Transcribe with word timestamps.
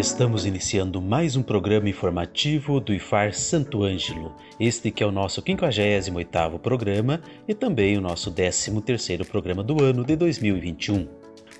Estamos 0.00 0.46
iniciando 0.46 0.98
mais 0.98 1.36
um 1.36 1.42
programa 1.42 1.86
informativo 1.86 2.80
do 2.80 2.94
IFAR 2.94 3.34
Santo 3.34 3.84
Ângelo. 3.84 4.34
Este 4.58 4.90
que 4.90 5.02
é 5.02 5.06
o 5.06 5.12
nosso 5.12 5.42
58º 5.42 6.58
programa 6.58 7.20
e 7.46 7.52
também 7.52 7.98
o 7.98 8.00
nosso 8.00 8.32
13º 8.32 9.26
programa 9.26 9.62
do 9.62 9.84
ano 9.84 10.02
de 10.02 10.16
2021. 10.16 11.06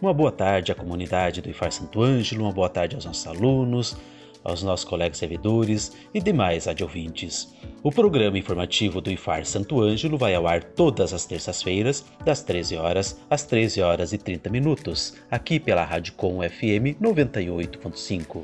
Uma 0.01 0.15
boa 0.15 0.33
tarde 0.33 0.73
à 0.73 0.75
comunidade 0.75 1.43
do 1.43 1.51
IFAR 1.51 1.71
Santo 1.71 2.03
Ângelo, 2.03 2.45
uma 2.45 2.51
boa 2.51 2.71
tarde 2.71 2.95
aos 2.95 3.05
nossos 3.05 3.27
alunos, 3.27 3.95
aos 4.45 4.63
nossos 4.63 4.85
colegas 4.85 5.19
servidores 5.19 5.93
e 6.13 6.21
demais 6.21 6.67
adjuvintes. 6.67 7.55
O 7.83 7.91
programa 7.91 8.39
informativo 8.39 9.01
do 9.01 9.11
IFAR 9.11 9.45
Santo 9.45 9.81
Ângelo 9.81 10.19
vai 10.19 10.35
ao 10.35 10.47
ar 10.47 10.63
todas 10.63 11.13
as 11.13 11.25
terças-feiras, 11.25 12.05
das 12.25 12.43
13 12.43 12.77
horas 12.77 13.19
às 13.29 13.45
13 13.45 13.81
horas 13.81 14.13
e 14.13 14.19
30 14.19 14.51
minutos, 14.51 15.15
aqui 15.31 15.59
pela 15.59 15.85
Rádio 15.85 16.13
Com 16.15 16.41
FM 16.41 17.01
98.5. 17.01 18.43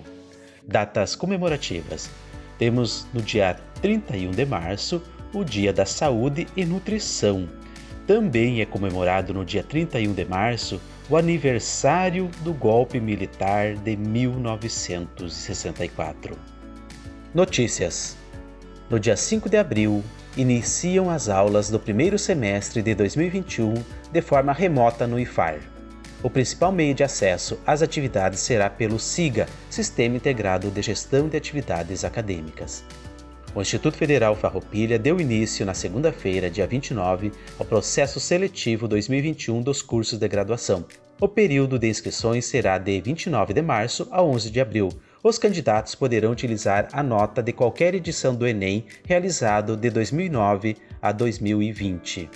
Datas 0.67 1.15
comemorativas. 1.15 2.11
Temos 2.59 3.07
no 3.13 3.21
dia 3.21 3.59
31 3.83 4.31
de 4.31 4.47
março 4.47 5.03
o 5.33 5.45
Dia 5.45 5.73
da 5.73 5.85
Saúde 5.85 6.47
e 6.57 6.65
Nutrição. 6.65 7.49
Também 8.07 8.61
é 8.61 8.67
comemorado 8.67 9.35
no 9.35 9.45
dia 9.45 9.63
31 9.63 10.13
de 10.15 10.25
março 10.25 10.81
o 11.09 11.17
aniversário 11.17 12.29
do 12.41 12.53
golpe 12.53 12.99
militar 12.99 13.77
de 13.77 13.97
1964. 13.97 16.37
Notícias: 17.33 18.17
No 18.91 18.99
dia 18.99 19.17
5 19.17 19.49
de 19.49 19.57
abril, 19.57 20.03
iniciam 20.37 21.09
as 21.09 21.29
aulas 21.29 21.71
do 21.71 21.79
primeiro 21.79 22.19
semestre 22.19 22.83
de 22.83 22.93
2021 22.95 23.75
de 24.11 24.21
forma 24.21 24.53
remota 24.53 25.07
no 25.07 25.21
IFAR. 25.21 25.61
O 26.23 26.31
principal 26.31 26.73
meio 26.73 26.95
de 26.95 27.05
acesso 27.05 27.61
às 27.65 27.83
atividades 27.83 28.41
será 28.41 28.69
pelo 28.69 28.99
SIGA, 28.99 29.47
Sistema 29.71 30.17
Integrado 30.17 30.69
de 30.71 30.83
Gestão 30.83 31.29
de 31.29 31.37
Atividades 31.37 32.05
Acadêmicas. 32.05 32.83
O 33.57 33.63
Instituto 33.63 33.97
Federal 33.97 34.37
Farroupilha 34.37 34.99
deu 34.99 35.19
início 35.19 35.65
na 35.65 35.73
segunda-feira, 35.73 36.51
dia 36.51 36.67
29, 36.67 37.33
ao 37.59 37.65
processo 37.65 38.21
seletivo 38.21 38.87
2021 38.87 39.63
dos 39.63 39.81
cursos 39.81 40.19
de 40.19 40.29
graduação. 40.29 40.85
O 41.19 41.27
período 41.27 41.79
de 41.79 41.89
inscrições 41.89 42.45
será 42.45 42.77
de 42.77 43.01
29 43.01 43.55
de 43.55 43.63
março 43.63 44.07
a 44.11 44.23
11 44.23 44.51
de 44.51 44.61
abril. 44.61 44.91
Os 45.23 45.39
candidatos 45.39 45.95
poderão 45.95 46.33
utilizar 46.33 46.89
a 46.93 47.03
nota 47.03 47.43
de 47.43 47.51
qualquer 47.51 47.95
edição 47.95 48.35
do 48.35 48.47
Enem 48.47 48.85
realizado 49.07 49.75
de 49.75 49.89
2009 49.89 50.77
a 51.01 51.11
2020. 51.11 52.29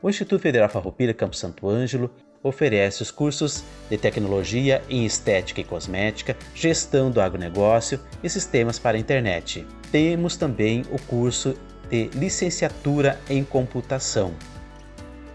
O 0.00 0.08
Instituto 0.08 0.40
Federal 0.40 0.68
Farroupilha 0.68 1.12
Campo 1.12 1.34
Santo 1.34 1.68
Ângelo 1.68 2.08
oferece 2.40 3.02
os 3.02 3.10
cursos 3.10 3.64
de 3.90 3.98
Tecnologia 3.98 4.80
em 4.88 5.04
Estética 5.04 5.60
e 5.60 5.64
Cosmética, 5.64 6.36
Gestão 6.54 7.10
do 7.10 7.20
Agronegócio 7.20 7.98
e 8.22 8.30
Sistemas 8.30 8.78
para 8.78 8.96
a 8.96 9.00
Internet. 9.00 9.66
Temos 9.90 10.36
também 10.36 10.84
o 10.90 11.00
curso 11.00 11.54
de 11.88 12.10
Licenciatura 12.14 13.18
em 13.28 13.42
Computação. 13.42 14.34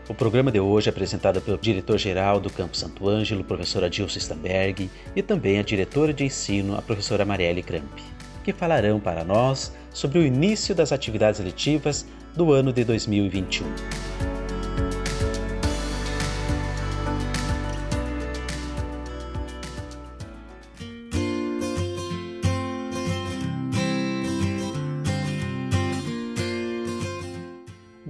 O 0.08 0.14
programa 0.14 0.52
de 0.52 0.60
hoje 0.60 0.90
é 0.90 0.92
apresentado 0.92 1.42
pelo 1.42 1.58
diretor-geral 1.58 2.40
do 2.40 2.52
Campo 2.52 2.78
Santo 2.78 3.08
Ângelo, 3.08 3.44
professora 3.44 3.90
Dilson 3.90 4.20
Stamberg, 4.20 4.92
e 5.16 5.22
também 5.24 5.58
a 5.58 5.64
diretora 5.64 6.14
de 6.14 6.26
ensino, 6.26 6.78
a 6.78 6.82
professora 6.82 7.26
Marielle 7.26 7.64
Kramp, 7.64 7.98
que 8.44 8.54
falarão 8.54 9.00
para 9.00 9.24
nós 9.24 9.74
sobre 9.92 10.20
o 10.20 10.26
início 10.26 10.76
das 10.76 10.92
atividades 10.92 11.40
letivas 11.40 12.06
do 12.36 12.52
ano 12.52 12.72
de 12.72 12.84
2021. 12.84 14.33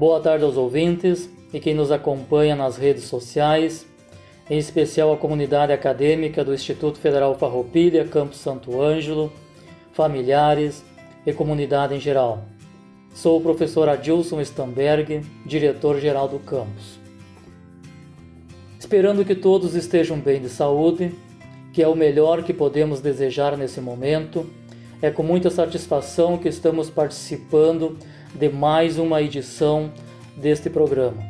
Boa 0.05 0.19
tarde 0.19 0.43
aos 0.43 0.57
ouvintes 0.57 1.29
e 1.53 1.61
quem 1.61 1.73
nos 1.73 1.89
acompanha 1.89 2.57
nas 2.57 2.75
redes 2.75 3.05
sociais, 3.05 3.87
em 4.49 4.57
especial 4.57 5.13
a 5.13 5.17
comunidade 5.17 5.71
acadêmica 5.71 6.43
do 6.43 6.53
Instituto 6.53 6.99
Federal 6.99 7.35
Farroupilha, 7.35 8.05
Campo 8.05 8.35
Santo 8.35 8.81
Ângelo, 8.81 9.31
familiares 9.93 10.83
e 11.25 11.31
comunidade 11.31 11.95
em 11.95 12.01
geral. 12.01 12.43
Sou 13.13 13.37
o 13.37 13.41
professor 13.41 13.87
Adilson 13.87 14.41
Stamberg, 14.41 15.21
diretor-geral 15.45 16.27
do 16.27 16.39
campus. 16.39 16.99
Esperando 18.77 19.23
que 19.23 19.35
todos 19.35 19.73
estejam 19.73 20.19
bem 20.19 20.41
de 20.41 20.49
saúde, 20.49 21.15
que 21.71 21.81
é 21.81 21.87
o 21.87 21.95
melhor 21.95 22.43
que 22.43 22.53
podemos 22.53 22.99
desejar 22.99 23.55
nesse 23.55 23.79
momento, 23.79 24.45
é 25.01 25.09
com 25.09 25.23
muita 25.23 25.49
satisfação 25.49 26.37
que 26.37 26.49
estamos 26.49 26.89
participando 26.89 27.97
de 28.33 28.49
mais 28.49 28.97
uma 28.97 29.21
edição 29.21 29.91
deste 30.35 30.69
programa, 30.69 31.23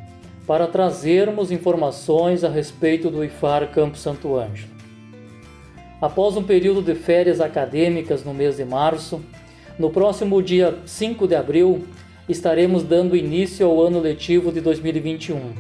para 0.48 0.68
trazermos 0.68 1.52
informações 1.52 2.44
a 2.44 2.50
respeito 2.50 3.10
do 3.10 3.24
IFAR 3.24 3.72
Campo 3.72 3.98
Santo 3.98 4.38
Ângelo. 4.38 4.72
Após 6.02 6.38
um 6.38 6.44
período 6.44 6.82
de 6.82 6.96
férias 6.96 7.42
acadêmicas 7.42 8.24
no 8.24 8.34
mês 8.34 8.58
de 8.58 8.66
março, 8.66 9.22
no 9.78 9.90
próximo 9.90 10.42
dia 10.42 10.78
5 10.86 11.28
de 11.28 11.36
abril 11.36 11.84
estaremos 12.28 12.84
dando 12.84 13.18
início 13.18 13.66
ao 13.66 13.82
ano 13.82 14.00
letivo 14.00 14.52
de 14.52 14.62
2021, 14.62 15.52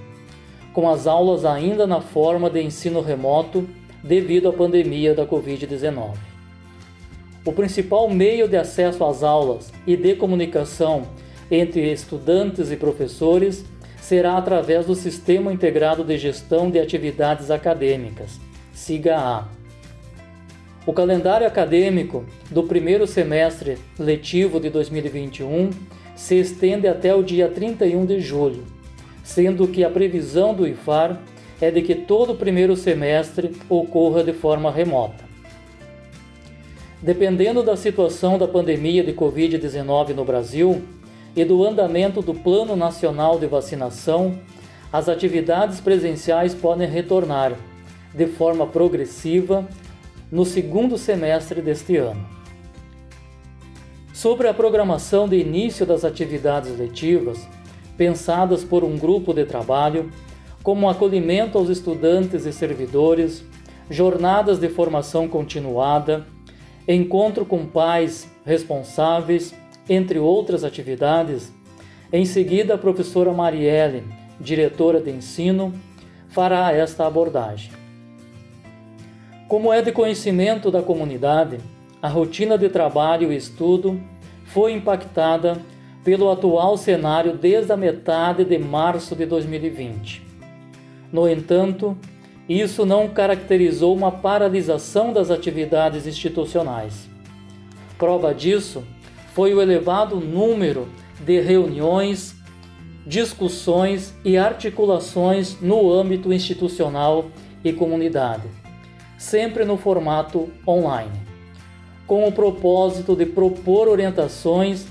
com 0.71 0.89
as 0.89 1.07
aulas 1.07 1.43
ainda 1.43 1.85
na 1.85 1.99
forma 1.99 2.49
de 2.49 2.61
ensino 2.61 3.01
remoto 3.01 3.67
devido 4.01 4.47
à 4.47 4.53
pandemia 4.53 5.13
da 5.13 5.25
Covid-19. 5.25 6.13
O 7.45 7.51
principal 7.51 8.09
meio 8.09 8.47
de 8.47 8.55
acesso 8.55 9.03
às 9.03 9.23
aulas 9.23 9.73
e 9.85 9.97
de 9.97 10.15
comunicação 10.15 11.03
entre 11.49 11.91
estudantes 11.91 12.71
e 12.71 12.75
professores 12.75 13.65
será 14.01 14.37
através 14.37 14.85
do 14.85 14.95
Sistema 14.95 15.53
Integrado 15.53 16.03
de 16.03 16.17
Gestão 16.17 16.69
de 16.69 16.79
Atividades 16.79 17.49
Acadêmicas, 17.49 18.39
SIGA-A. 18.73 19.47
O 20.85 20.91
calendário 20.91 21.47
acadêmico 21.47 22.25
do 22.51 22.63
primeiro 22.63 23.07
semestre 23.07 23.77
letivo 23.97 24.59
de 24.59 24.69
2021 24.69 25.69
se 26.15 26.35
estende 26.35 26.87
até 26.87 27.15
o 27.15 27.23
dia 27.23 27.47
31 27.47 28.05
de 28.05 28.19
julho, 28.19 28.65
sendo 29.23 29.67
que 29.67 29.83
a 29.83 29.89
previsão 29.89 30.53
do 30.53 30.67
IFAR 30.67 31.21
é 31.61 31.71
de 31.71 31.81
que 31.81 31.95
todo 31.95 32.33
o 32.33 32.35
primeiro 32.35 32.75
semestre 32.75 33.51
ocorra 33.69 34.23
de 34.23 34.33
forma 34.33 34.69
remota. 34.69 35.23
Dependendo 37.01 37.63
da 37.63 37.77
situação 37.77 38.37
da 38.37 38.47
pandemia 38.47 39.03
de 39.03 39.13
Covid-19 39.13 40.13
no 40.13 40.25
Brasil, 40.25 40.81
e 41.35 41.43
do 41.43 41.65
andamento 41.65 42.21
do 42.21 42.33
Plano 42.33 42.75
Nacional 42.75 43.39
de 43.39 43.47
Vacinação, 43.47 44.39
as 44.91 45.09
atividades 45.09 45.81
presenciais 45.81 46.53
podem 46.53 46.87
retornar 46.87 47.53
de 48.13 48.27
forma 48.27 48.67
progressiva 48.67 49.67
no 50.31 50.45
segundo 50.45 50.97
semestre 50.97 51.61
deste 51.61 51.97
ano. 51.97 52.23
Sobre 54.13 54.47
a 54.47 54.53
programação 54.53 55.27
de 55.27 55.37
início 55.37 55.85
das 55.85 56.05
atividades 56.05 56.77
letivas, 56.77 57.47
pensadas 57.97 58.63
por 58.63 58.83
um 58.83 58.97
grupo 58.97 59.33
de 59.33 59.45
trabalho, 59.45 60.11
como 60.61 60.87
acolhimento 60.87 61.57
aos 61.57 61.69
estudantes 61.69 62.45
e 62.45 62.53
servidores, 62.53 63.43
jornadas 63.89 64.59
de 64.59 64.69
formação 64.69 65.27
continuada, 65.27 66.25
encontro 66.87 67.45
com 67.45 67.65
pais 67.65 68.27
responsáveis 68.45 69.53
entre 69.89 70.19
outras 70.19 70.63
atividades, 70.63 71.51
em 72.11 72.25
seguida 72.25 72.75
a 72.75 72.77
professora 72.77 73.33
Marielle, 73.33 74.03
diretora 74.39 75.01
de 75.01 75.11
ensino, 75.11 75.73
fará 76.29 76.71
esta 76.71 77.05
abordagem. 77.05 77.71
Como 79.47 79.71
é 79.71 79.81
de 79.81 79.91
conhecimento 79.91 80.71
da 80.71 80.81
comunidade, 80.81 81.59
a 82.01 82.07
rotina 82.07 82.57
de 82.57 82.69
trabalho 82.69 83.31
e 83.31 83.35
estudo 83.37 83.99
foi 84.45 84.73
impactada 84.73 85.61
pelo 86.03 86.29
atual 86.29 86.77
cenário 86.77 87.37
desde 87.37 87.71
a 87.71 87.77
metade 87.77 88.43
de 88.43 88.57
março 88.57 89.15
de 89.15 89.25
2020. 89.25 90.21
No 91.11 91.29
entanto, 91.29 91.97
isso 92.47 92.85
não 92.85 93.07
caracterizou 93.07 93.95
uma 93.95 94.11
paralisação 94.11 95.13
das 95.13 95.31
atividades 95.31 96.05
institucionais. 96.05 97.07
Prova 97.97 98.33
disso 98.33 98.83
foi 99.33 99.53
o 99.53 99.61
elevado 99.61 100.17
número 100.17 100.87
de 101.19 101.41
reuniões, 101.41 102.35
discussões 103.05 104.13
e 104.23 104.37
articulações 104.37 105.59
no 105.59 105.91
âmbito 105.91 106.31
institucional 106.31 107.25
e 107.63 107.73
comunidade, 107.73 108.43
sempre 109.17 109.65
no 109.65 109.75
formato 109.75 110.49
online, 110.67 111.19
com 112.05 112.27
o 112.27 112.31
propósito 112.31 113.15
de 113.15 113.25
propor 113.25 113.87
orientações 113.87 114.85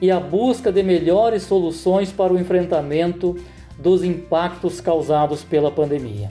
e 0.00 0.10
a 0.10 0.18
busca 0.18 0.72
de 0.72 0.82
melhores 0.82 1.44
soluções 1.44 2.10
para 2.10 2.32
o 2.32 2.38
enfrentamento 2.38 3.36
dos 3.78 4.02
impactos 4.02 4.80
causados 4.80 5.44
pela 5.44 5.70
pandemia. 5.70 6.30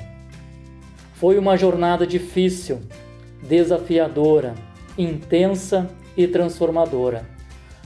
Foi 1.14 1.38
uma 1.38 1.56
jornada 1.56 2.06
difícil, 2.06 2.82
desafiadora, 3.42 4.54
intensa 4.98 5.90
e 6.18 6.28
transformadora, 6.28 7.33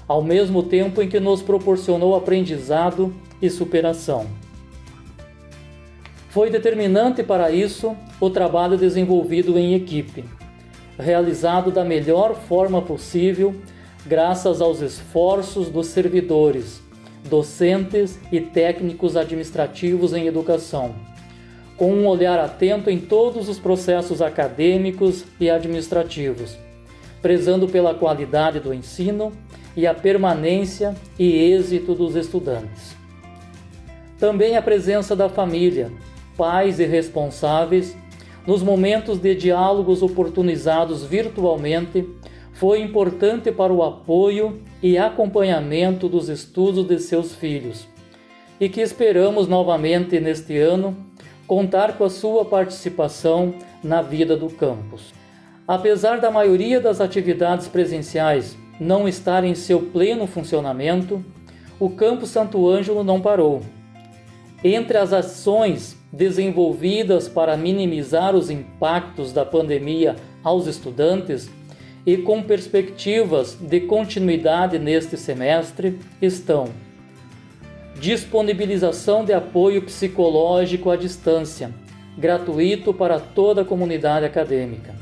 ao 0.07 0.21
mesmo 0.21 0.63
tempo 0.63 1.01
em 1.01 1.09
que 1.09 1.19
nos 1.19 1.41
proporcionou 1.41 2.15
aprendizado 2.15 3.13
e 3.41 3.49
superação. 3.49 4.25
Foi 6.29 6.49
determinante 6.49 7.23
para 7.23 7.51
isso 7.51 7.95
o 8.19 8.29
trabalho 8.29 8.77
desenvolvido 8.77 9.57
em 9.57 9.73
equipe, 9.73 10.23
realizado 10.97 11.71
da 11.71 11.83
melhor 11.83 12.35
forma 12.35 12.81
possível 12.81 13.55
graças 14.05 14.61
aos 14.61 14.81
esforços 14.81 15.69
dos 15.69 15.87
servidores, 15.87 16.81
docentes 17.29 18.17
e 18.31 18.39
técnicos 18.39 19.17
administrativos 19.17 20.13
em 20.13 20.27
educação 20.27 20.95
com 21.77 21.93
um 21.93 22.07
olhar 22.07 22.39
atento 22.39 22.89
em 22.89 22.99
todos 22.99 23.47
os 23.47 23.59
processos 23.59 24.19
acadêmicos 24.19 25.23
e 25.39 25.47
administrativos, 25.47 26.57
prezando 27.21 27.67
pela 27.67 27.93
qualidade 27.93 28.59
do 28.59 28.73
ensino 28.73 29.31
e 29.77 29.85
a 29.85 29.93
permanência 29.93 30.95
e 31.19 31.31
êxito 31.53 31.93
dos 31.93 32.15
estudantes. 32.15 32.97
Também 34.19 34.57
a 34.57 34.61
presença 34.61 35.15
da 35.15 35.29
família, 35.29 35.91
pais 36.35 36.79
e 36.79 36.85
responsáveis, 36.85 37.95
nos 38.47 38.63
momentos 38.63 39.19
de 39.19 39.35
diálogos 39.35 40.01
oportunizados 40.01 41.03
virtualmente, 41.05 42.09
foi 42.53 42.81
importante 42.81 43.51
para 43.51 43.71
o 43.71 43.83
apoio 43.83 44.63
e 44.81 44.97
acompanhamento 44.97 46.09
dos 46.09 46.27
estudos 46.27 46.87
de 46.87 46.97
seus 46.97 47.35
filhos, 47.35 47.87
e 48.59 48.67
que 48.67 48.81
esperamos 48.81 49.47
novamente 49.47 50.19
neste 50.19 50.57
ano 50.57 50.97
contar 51.45 51.99
com 51.99 52.03
a 52.03 52.09
sua 52.09 52.43
participação 52.43 53.53
na 53.83 54.01
vida 54.01 54.35
do 54.35 54.49
campus. 54.49 55.13
Apesar 55.67 56.19
da 56.19 56.31
maioria 56.31 56.81
das 56.81 56.99
atividades 56.99 57.67
presenciais 57.67 58.57
não 58.79 59.07
estar 59.07 59.43
em 59.43 59.55
seu 59.55 59.81
pleno 59.81 60.27
funcionamento, 60.27 61.23
o 61.79 61.89
Campus 61.89 62.29
Santo 62.29 62.67
Ângelo 62.69 63.03
não 63.03 63.21
parou. 63.21 63.61
Entre 64.63 64.97
as 64.97 65.13
ações 65.13 65.97
desenvolvidas 66.11 67.27
para 67.27 67.55
minimizar 67.55 68.35
os 68.35 68.49
impactos 68.49 69.31
da 69.31 69.45
pandemia 69.45 70.15
aos 70.43 70.65
estudantes 70.67 71.49
e 72.05 72.17
com 72.17 72.41
perspectivas 72.41 73.55
de 73.59 73.81
continuidade 73.81 74.79
neste 74.79 75.17
semestre 75.17 75.99
estão 76.21 76.69
disponibilização 77.99 79.25
de 79.25 79.33
apoio 79.33 79.81
psicológico 79.81 80.91
à 80.91 80.95
distância, 80.95 81.71
gratuito 82.17 82.93
para 82.93 83.19
toda 83.19 83.61
a 83.61 83.65
comunidade 83.65 84.25
acadêmica, 84.25 84.93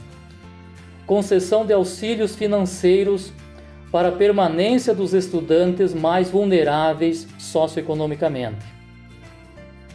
concessão 1.06 1.66
de 1.66 1.74
auxílios 1.74 2.36
financeiros 2.36 3.34
para 3.92 4.10
a 4.10 4.12
permanência 4.12 4.94
dos 4.94 5.14
estudantes 5.14 5.94
mais 5.94 6.30
vulneráveis 6.30 7.28
socioeconomicamente, 7.38 8.66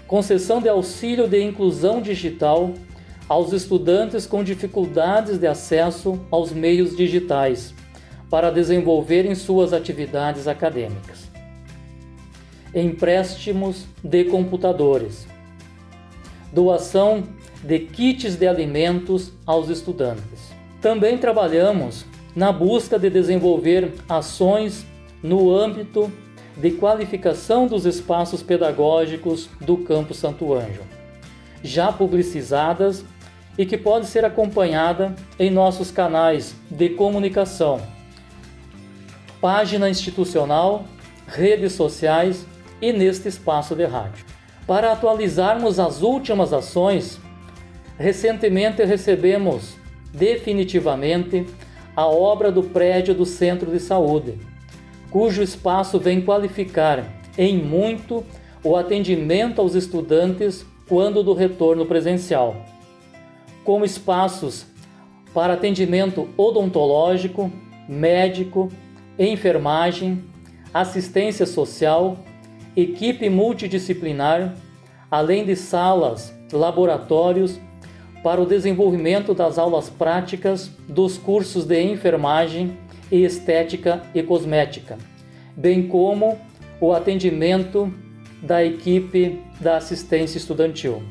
concessão 0.06 0.60
de 0.60 0.68
auxílio 0.68 1.28
de 1.28 1.42
inclusão 1.42 2.00
digital 2.00 2.72
aos 3.28 3.52
estudantes 3.52 4.26
com 4.26 4.42
dificuldades 4.42 5.38
de 5.38 5.46
acesso 5.46 6.18
aos 6.30 6.50
meios 6.50 6.96
digitais 6.96 7.72
para 8.28 8.50
desenvolverem 8.50 9.34
suas 9.34 9.72
atividades 9.72 10.48
acadêmicas. 10.48 11.30
Empréstimos 12.74 13.84
de 14.02 14.24
computadores, 14.24 15.26
doação 16.52 17.22
de 17.62 17.78
kits 17.80 18.36
de 18.36 18.46
alimentos 18.46 19.32
aos 19.44 19.68
estudantes. 19.68 20.52
Também 20.80 21.18
trabalhamos 21.18 22.04
na 22.34 22.52
busca 22.52 22.98
de 22.98 23.10
desenvolver 23.10 23.92
ações 24.08 24.86
no 25.22 25.54
âmbito 25.54 26.10
de 26.56 26.72
qualificação 26.72 27.66
dos 27.66 27.86
espaços 27.86 28.42
pedagógicos 28.42 29.48
do 29.60 29.78
Campo 29.78 30.14
Santo 30.14 30.52
Anjo, 30.52 30.82
já 31.62 31.92
publicizadas 31.92 33.04
e 33.56 33.66
que 33.66 33.76
pode 33.76 34.06
ser 34.06 34.24
acompanhada 34.24 35.14
em 35.38 35.50
nossos 35.50 35.90
canais 35.90 36.54
de 36.70 36.90
comunicação, 36.90 37.80
página 39.40 39.88
institucional, 39.88 40.84
redes 41.26 41.72
sociais 41.72 42.46
e 42.80 42.92
neste 42.92 43.28
espaço 43.28 43.74
de 43.74 43.84
rádio. 43.84 44.24
Para 44.66 44.92
atualizarmos 44.92 45.78
as 45.78 46.02
últimas 46.02 46.52
ações, 46.52 47.18
recentemente 47.98 48.84
recebemos 48.84 49.74
definitivamente 50.12 51.46
a 52.00 52.06
obra 52.06 52.50
do 52.50 52.62
prédio 52.62 53.14
do 53.14 53.26
Centro 53.26 53.70
de 53.70 53.78
Saúde, 53.78 54.38
cujo 55.10 55.42
espaço 55.42 55.98
vem 55.98 56.22
qualificar 56.22 57.04
em 57.36 57.58
muito 57.58 58.24
o 58.64 58.74
atendimento 58.74 59.60
aos 59.60 59.74
estudantes 59.74 60.64
quando 60.88 61.22
do 61.22 61.34
retorno 61.34 61.84
presencial, 61.84 62.56
com 63.64 63.84
espaços 63.84 64.64
para 65.34 65.52
atendimento 65.52 66.26
odontológico, 66.38 67.52
médico, 67.86 68.70
enfermagem, 69.18 70.24
assistência 70.72 71.44
social 71.44 72.16
equipe 72.74 73.28
multidisciplinar, 73.28 74.54
além 75.10 75.44
de 75.44 75.54
salas, 75.54 76.34
laboratórios 76.50 77.60
para 78.22 78.40
o 78.40 78.46
desenvolvimento 78.46 79.32
das 79.34 79.58
aulas 79.58 79.88
práticas 79.88 80.70
dos 80.88 81.16
cursos 81.16 81.64
de 81.64 81.80
enfermagem 81.82 82.76
e 83.10 83.24
estética 83.24 84.02
e 84.14 84.22
cosmética, 84.22 84.98
bem 85.56 85.86
como 85.88 86.38
o 86.80 86.92
atendimento 86.92 87.92
da 88.42 88.64
equipe 88.64 89.40
da 89.60 89.76
assistência 89.76 90.38
estudantil. 90.38 91.02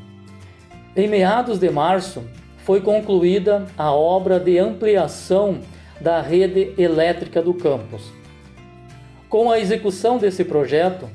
Em 0.96 1.08
meados 1.08 1.58
de 1.58 1.70
março, 1.70 2.24
foi 2.58 2.80
concluída 2.80 3.66
a 3.76 3.92
obra 3.92 4.38
de 4.38 4.58
ampliação 4.58 5.60
da 6.00 6.20
rede 6.20 6.72
elétrica 6.78 7.42
do 7.42 7.54
campus. 7.54 8.02
Com 9.28 9.50
a 9.50 9.58
execução 9.58 10.18
desse 10.18 10.44
projeto, 10.44 11.08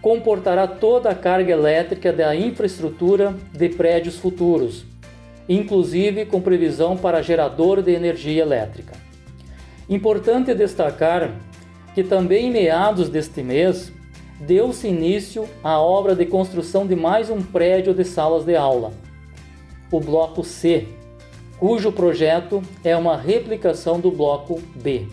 comportará 0.00 0.66
toda 0.66 1.10
a 1.10 1.14
carga 1.14 1.52
elétrica 1.52 2.12
da 2.12 2.34
infraestrutura 2.34 3.34
de 3.52 3.68
prédios 3.68 4.16
futuros, 4.16 4.86
inclusive 5.50 6.26
com 6.26 6.40
previsão 6.40 6.96
para 6.96 7.20
gerador 7.20 7.82
de 7.82 7.90
energia 7.90 8.40
elétrica. 8.40 8.92
Importante 9.88 10.54
destacar 10.54 11.32
que 11.92 12.04
também 12.04 12.46
em 12.46 12.52
meados 12.52 13.08
deste 13.08 13.42
mês 13.42 13.92
deu-se 14.38 14.86
início 14.86 15.48
à 15.64 15.80
obra 15.80 16.14
de 16.14 16.24
construção 16.24 16.86
de 16.86 16.94
mais 16.94 17.30
um 17.30 17.42
prédio 17.42 17.92
de 17.92 18.04
salas 18.04 18.44
de 18.44 18.54
aula, 18.54 18.92
o 19.90 19.98
Bloco 19.98 20.44
C, 20.44 20.86
cujo 21.58 21.90
projeto 21.90 22.62
é 22.84 22.96
uma 22.96 23.16
replicação 23.16 23.98
do 23.98 24.12
Bloco 24.12 24.62
B. 24.76 25.08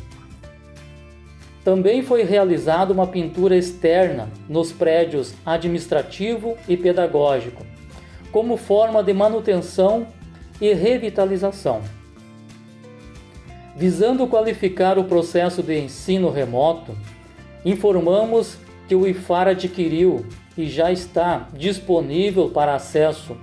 Também 1.64 2.04
foi 2.04 2.24
realizada 2.24 2.94
uma 2.94 3.08
pintura 3.08 3.58
externa 3.58 4.30
nos 4.48 4.72
prédios 4.72 5.34
administrativo 5.44 6.56
e 6.70 6.78
pedagógico, 6.78 7.66
como 8.32 8.56
forma 8.56 9.04
de 9.04 9.14
manutenção 9.14 10.08
e 10.60 10.74
revitalização. 10.74 11.82
Visando 13.76 14.28
qualificar 14.28 14.98
o 14.98 15.04
processo 15.04 15.62
de 15.62 15.80
ensino 15.80 16.30
remoto, 16.30 16.98
informamos 17.64 18.58
que 18.88 18.96
o 18.96 19.08
IFAR 19.08 19.50
adquiriu 19.50 20.26
e 20.58 20.68
já 20.68 20.92
está 20.92 21.48
disponível 21.54 22.50
para 22.50 22.74
acesso 22.74 23.38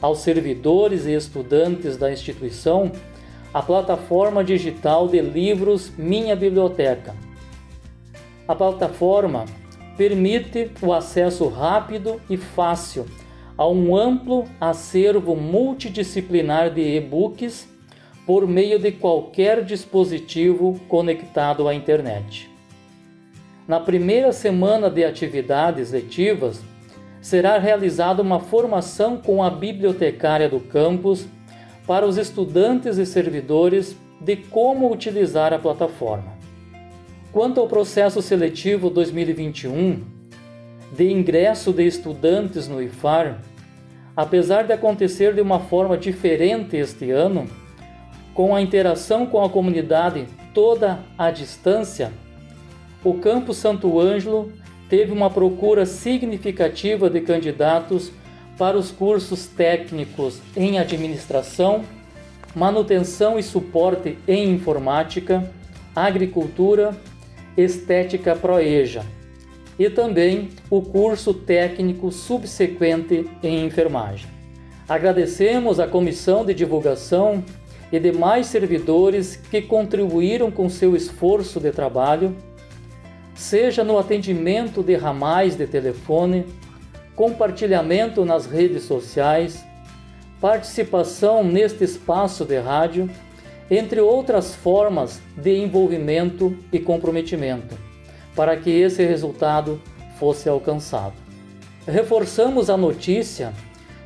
aos 0.00 0.18
servidores 0.18 1.06
e 1.06 1.14
estudantes 1.14 1.96
da 1.96 2.12
instituição 2.12 2.92
a 3.52 3.62
plataforma 3.62 4.44
digital 4.44 5.08
de 5.08 5.20
livros 5.20 5.90
Minha 5.96 6.36
Biblioteca 6.36 7.14
a 8.48 8.54
plataforma 8.54 9.44
permite 9.98 10.70
o 10.80 10.90
acesso 10.90 11.48
rápido 11.48 12.18
e 12.30 12.38
fácil 12.38 13.04
a 13.58 13.66
um 13.66 13.96
amplo 13.96 14.44
acervo 14.60 15.34
multidisciplinar 15.34 16.72
de 16.72 16.80
e-books 16.80 17.68
por 18.24 18.46
meio 18.46 18.78
de 18.78 18.92
qualquer 18.92 19.64
dispositivo 19.64 20.80
conectado 20.88 21.66
à 21.66 21.74
internet. 21.74 22.48
Na 23.66 23.80
primeira 23.80 24.32
semana 24.32 24.88
de 24.88 25.04
atividades 25.04 25.90
letivas, 25.90 26.62
será 27.20 27.58
realizada 27.58 28.22
uma 28.22 28.38
formação 28.38 29.16
com 29.16 29.42
a 29.42 29.50
bibliotecária 29.50 30.48
do 30.48 30.60
campus 30.60 31.26
para 31.84 32.06
os 32.06 32.16
estudantes 32.16 32.96
e 32.96 33.04
servidores 33.04 33.96
de 34.20 34.36
como 34.36 34.92
utilizar 34.92 35.52
a 35.52 35.58
plataforma. 35.58 36.32
Quanto 37.32 37.60
ao 37.60 37.66
processo 37.66 38.22
seletivo 38.22 38.88
2021 38.88 40.17
de 40.92 41.10
ingresso 41.10 41.72
de 41.72 41.86
estudantes 41.86 42.68
no 42.68 42.82
IFAR, 42.82 43.38
apesar 44.16 44.62
de 44.62 44.72
acontecer 44.72 45.34
de 45.34 45.40
uma 45.40 45.60
forma 45.60 45.96
diferente 45.96 46.76
este 46.76 47.10
ano, 47.10 47.46
com 48.34 48.54
a 48.54 48.62
interação 48.62 49.26
com 49.26 49.44
a 49.44 49.50
comunidade 49.50 50.26
toda 50.54 51.00
à 51.16 51.30
distância, 51.30 52.12
o 53.04 53.14
Campo 53.14 53.52
Santo 53.52 54.00
Ângelo 54.00 54.52
teve 54.88 55.12
uma 55.12 55.30
procura 55.30 55.84
significativa 55.84 57.10
de 57.10 57.20
candidatos 57.20 58.10
para 58.56 58.76
os 58.76 58.90
cursos 58.90 59.46
técnicos 59.46 60.40
em 60.56 60.78
administração, 60.78 61.84
manutenção 62.54 63.38
e 63.38 63.42
suporte 63.42 64.18
em 64.26 64.50
informática, 64.50 65.48
agricultura, 65.94 66.96
estética 67.56 68.34
proeja 68.34 69.17
e 69.78 69.88
também 69.88 70.48
o 70.68 70.82
curso 70.82 71.32
técnico 71.32 72.10
subsequente 72.10 73.30
em 73.42 73.64
enfermagem. 73.64 74.28
Agradecemos 74.88 75.78
à 75.78 75.86
comissão 75.86 76.44
de 76.44 76.52
divulgação 76.52 77.44
e 77.92 77.98
demais 77.98 78.46
servidores 78.46 79.36
que 79.36 79.62
contribuíram 79.62 80.50
com 80.50 80.68
seu 80.68 80.96
esforço 80.96 81.60
de 81.60 81.70
trabalho, 81.70 82.34
seja 83.34 83.84
no 83.84 83.98
atendimento 83.98 84.82
de 84.82 84.96
ramais 84.96 85.54
de 85.56 85.66
telefone, 85.66 86.44
compartilhamento 87.14 88.24
nas 88.24 88.46
redes 88.46 88.82
sociais, 88.84 89.64
participação 90.40 91.44
neste 91.44 91.84
espaço 91.84 92.44
de 92.44 92.58
rádio, 92.58 93.08
entre 93.70 94.00
outras 94.00 94.54
formas 94.54 95.20
de 95.36 95.58
envolvimento 95.58 96.56
e 96.72 96.78
comprometimento, 96.78 97.76
para 98.38 98.56
que 98.56 98.70
esse 98.70 99.04
resultado 99.04 99.82
fosse 100.16 100.48
alcançado. 100.48 101.14
Reforçamos 101.84 102.70
a 102.70 102.76
notícia 102.76 103.52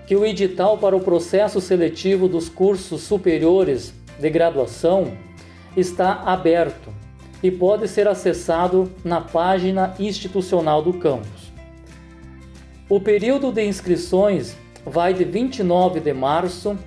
que 0.06 0.16
o 0.16 0.24
edital 0.24 0.78
para 0.78 0.96
o 0.96 1.00
processo 1.00 1.60
seletivo 1.60 2.26
dos 2.28 2.48
cursos 2.48 3.02
superiores 3.02 3.92
de 4.18 4.30
graduação 4.30 5.12
está 5.76 6.22
aberto 6.24 6.88
e 7.42 7.50
pode 7.50 7.86
ser 7.86 8.08
acessado 8.08 8.90
na 9.04 9.20
página 9.20 9.92
institucional 9.98 10.80
do 10.80 10.94
campus. 10.94 11.52
O 12.88 12.98
período 12.98 13.52
de 13.52 13.62
inscrições 13.62 14.56
vai 14.86 15.12
de 15.12 15.24
29 15.24 16.00
de 16.00 16.14
março 16.14 16.78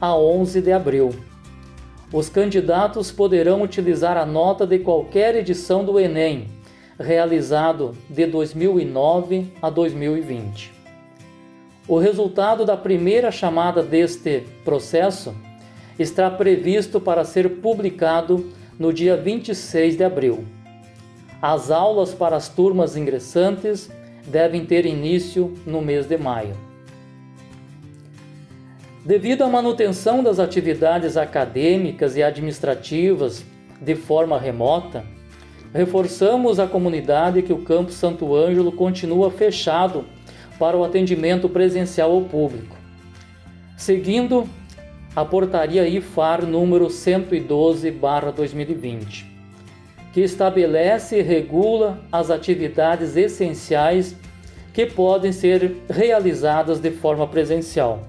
a 0.00 0.16
11 0.16 0.60
de 0.60 0.70
abril. 0.70 1.10
Os 2.12 2.28
candidatos 2.28 3.10
poderão 3.10 3.60
utilizar 3.60 4.16
a 4.16 4.24
nota 4.24 4.64
de 4.64 4.78
qualquer 4.78 5.34
edição 5.34 5.84
do 5.84 5.98
Enem, 5.98 6.61
realizado 7.02 7.96
de 8.08 8.26
2009 8.26 9.52
a 9.60 9.68
2020. 9.68 10.72
O 11.86 11.98
resultado 11.98 12.64
da 12.64 12.76
primeira 12.76 13.30
chamada 13.30 13.82
deste 13.82 14.44
processo 14.64 15.34
está 15.98 16.30
previsto 16.30 17.00
para 17.00 17.24
ser 17.24 17.60
publicado 17.60 18.52
no 18.78 18.92
dia 18.92 19.16
26 19.16 19.96
de 19.96 20.04
abril. 20.04 20.44
As 21.40 21.70
aulas 21.70 22.14
para 22.14 22.36
as 22.36 22.48
turmas 22.48 22.96
ingressantes 22.96 23.90
devem 24.26 24.64
ter 24.64 24.86
início 24.86 25.52
no 25.66 25.82
mês 25.82 26.06
de 26.06 26.16
maio. 26.16 26.56
Devido 29.04 29.42
à 29.42 29.48
manutenção 29.48 30.22
das 30.22 30.38
atividades 30.38 31.16
acadêmicas 31.16 32.16
e 32.16 32.22
administrativas 32.22 33.44
de 33.80 33.96
forma 33.96 34.38
remota, 34.38 35.04
reforçamos 35.72 36.60
a 36.60 36.66
comunidade 36.66 37.40
que 37.42 37.52
o 37.52 37.62
Campo 37.62 37.90
Santo 37.90 38.34
Ângelo 38.34 38.72
continua 38.72 39.30
fechado 39.30 40.04
para 40.58 40.76
o 40.76 40.84
atendimento 40.84 41.48
presencial 41.48 42.12
ao 42.12 42.20
público. 42.20 42.76
Seguindo 43.76 44.46
a 45.16 45.24
portaria 45.24 45.88
IFAR 45.88 46.44
número 46.44 46.88
112/2020 46.88 49.32
que 50.12 50.20
estabelece 50.20 51.20
e 51.20 51.22
regula 51.22 52.02
as 52.12 52.30
atividades 52.30 53.16
essenciais 53.16 54.14
que 54.74 54.84
podem 54.84 55.32
ser 55.32 55.78
realizadas 55.88 56.80
de 56.80 56.90
forma 56.90 57.26
presencial, 57.26 58.06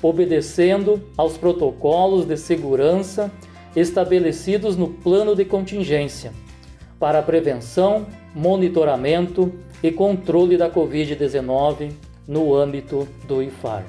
obedecendo 0.00 1.02
aos 1.18 1.36
protocolos 1.36 2.24
de 2.24 2.38
segurança 2.38 3.30
estabelecidos 3.76 4.74
no 4.74 4.88
plano 4.88 5.36
de 5.36 5.44
contingência 5.44 6.32
para 6.98 7.20
a 7.20 7.22
prevenção, 7.22 8.06
monitoramento 8.34 9.52
e 9.82 9.90
controle 9.90 10.56
da 10.56 10.70
Covid-19 10.70 11.92
no 12.26 12.54
âmbito 12.54 13.08
do 13.26 13.42
IFAR. 13.42 13.84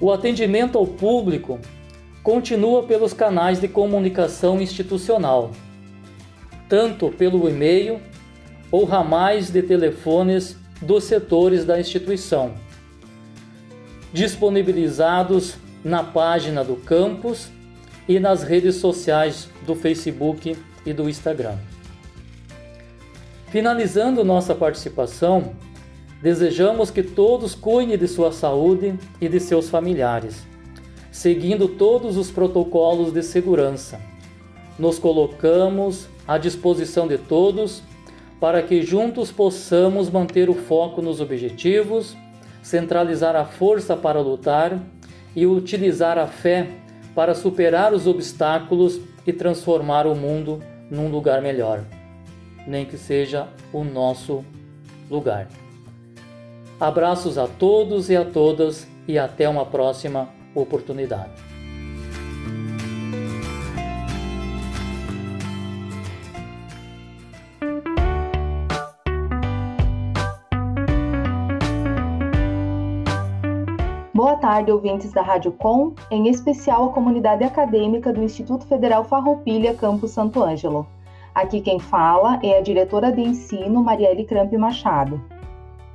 O 0.00 0.10
atendimento 0.10 0.76
ao 0.78 0.86
público 0.86 1.60
continua 2.22 2.82
pelos 2.82 3.12
canais 3.12 3.60
de 3.60 3.68
comunicação 3.68 4.60
institucional, 4.60 5.50
tanto 6.68 7.10
pelo 7.10 7.48
e-mail 7.48 8.00
ou 8.70 8.84
ramais 8.84 9.50
de 9.50 9.62
telefones 9.62 10.56
dos 10.80 11.04
setores 11.04 11.64
da 11.64 11.78
instituição, 11.78 12.54
disponibilizados 14.12 15.56
na 15.84 16.02
página 16.02 16.64
do 16.64 16.76
campus 16.76 17.50
e 18.08 18.18
nas 18.18 18.42
redes 18.42 18.76
sociais 18.76 19.48
do 19.66 19.74
Facebook 19.74 20.56
e 20.84 20.92
do 20.92 21.08
Instagram. 21.08 21.56
Finalizando 23.48 24.24
nossa 24.24 24.54
participação, 24.54 25.52
desejamos 26.22 26.90
que 26.90 27.02
todos 27.02 27.54
cuidem 27.54 27.96
de 27.96 28.08
sua 28.08 28.32
saúde 28.32 28.98
e 29.20 29.28
de 29.28 29.38
seus 29.38 29.68
familiares 29.68 30.54
seguindo 31.14 31.68
todos 31.68 32.16
os 32.16 32.32
protocolos 32.32 33.12
de 33.12 33.22
segurança. 33.22 34.00
Nos 34.76 34.98
colocamos 34.98 36.08
à 36.26 36.36
disposição 36.36 37.06
de 37.06 37.16
todos 37.16 37.84
para 38.40 38.60
que 38.60 38.82
juntos 38.82 39.30
possamos 39.30 40.10
manter 40.10 40.50
o 40.50 40.54
foco 40.54 41.00
nos 41.00 41.20
objetivos, 41.20 42.16
centralizar 42.64 43.36
a 43.36 43.44
força 43.44 43.96
para 43.96 44.20
lutar 44.20 44.76
e 45.36 45.46
utilizar 45.46 46.18
a 46.18 46.26
fé 46.26 46.68
para 47.14 47.32
superar 47.32 47.94
os 47.94 48.08
obstáculos 48.08 48.98
e 49.24 49.32
transformar 49.32 50.08
o 50.08 50.16
mundo 50.16 50.60
num 50.90 51.08
lugar 51.08 51.40
melhor, 51.40 51.84
nem 52.66 52.84
que 52.84 52.96
seja 52.96 53.48
o 53.72 53.84
nosso 53.84 54.44
lugar. 55.10 55.48
Abraços 56.80 57.38
a 57.38 57.46
todos 57.46 58.10
e 58.10 58.16
a 58.16 58.24
todas 58.24 58.86
e 59.06 59.18
até 59.18 59.48
uma 59.48 59.64
próxima 59.64 60.28
oportunidade. 60.54 61.53
Tarde, 74.54 74.70
ouvintes 74.70 75.10
da 75.10 75.20
Rádio 75.20 75.50
Com, 75.50 75.94
em 76.12 76.28
especial 76.28 76.84
a 76.84 76.92
comunidade 76.92 77.42
acadêmica 77.42 78.12
do 78.12 78.22
Instituto 78.22 78.64
Federal 78.66 79.02
Farroupilha, 79.02 79.74
Campus 79.74 80.12
Santo 80.12 80.40
Ângelo. 80.40 80.86
Aqui 81.34 81.60
quem 81.60 81.80
fala 81.80 82.38
é 82.40 82.58
a 82.58 82.62
diretora 82.62 83.10
de 83.10 83.20
ensino, 83.20 83.82
Marielle 83.82 84.24
Cramp 84.24 84.52
Machado. 84.52 85.20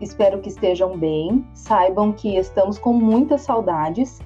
Espero 0.02 0.42
que 0.42 0.50
estejam 0.50 0.98
bem, 0.98 1.46
saibam 1.54 2.12
que 2.12 2.36
estamos 2.36 2.78
com 2.78 2.92
muitas 2.92 3.44
saudades 3.44 4.20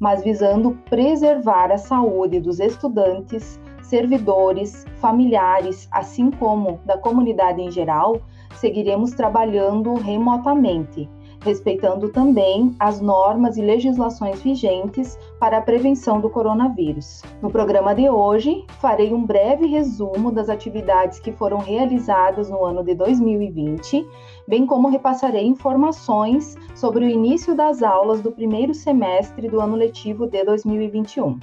mas 0.00 0.24
visando 0.24 0.78
preservar 0.88 1.70
a 1.70 1.76
saúde 1.76 2.40
dos 2.40 2.58
estudantes, 2.58 3.60
servidores, 3.82 4.86
familiares, 4.94 5.86
assim 5.92 6.30
como 6.30 6.80
da 6.86 6.96
comunidade 6.96 7.60
em 7.60 7.70
geral, 7.70 8.18
seguiremos 8.54 9.10
trabalhando 9.12 9.92
remotamente, 9.94 11.06
respeitando 11.40 12.08
também 12.10 12.74
as 12.78 13.00
normas 13.00 13.56
e 13.56 13.62
legislações 13.62 14.42
vigentes 14.42 15.18
para 15.38 15.58
a 15.58 15.62
prevenção 15.62 16.20
do 16.20 16.28
coronavírus. 16.28 17.22
No 17.40 17.50
programa 17.50 17.94
de 17.94 18.08
hoje, 18.08 18.64
farei 18.80 19.12
um 19.12 19.24
breve 19.24 19.66
resumo 19.66 20.30
das 20.30 20.48
atividades 20.48 21.18
que 21.18 21.32
foram 21.32 21.58
realizadas 21.58 22.50
no 22.50 22.64
ano 22.64 22.84
de 22.84 22.94
2020, 22.94 24.06
bem 24.46 24.66
como 24.66 24.88
repassarei 24.88 25.46
informações 25.46 26.56
sobre 26.74 27.04
o 27.04 27.08
início 27.08 27.54
das 27.54 27.82
aulas 27.82 28.20
do 28.20 28.30
primeiro 28.30 28.74
semestre 28.74 29.48
do 29.48 29.60
ano 29.60 29.76
letivo 29.76 30.26
de 30.26 30.44
2021. 30.44 31.38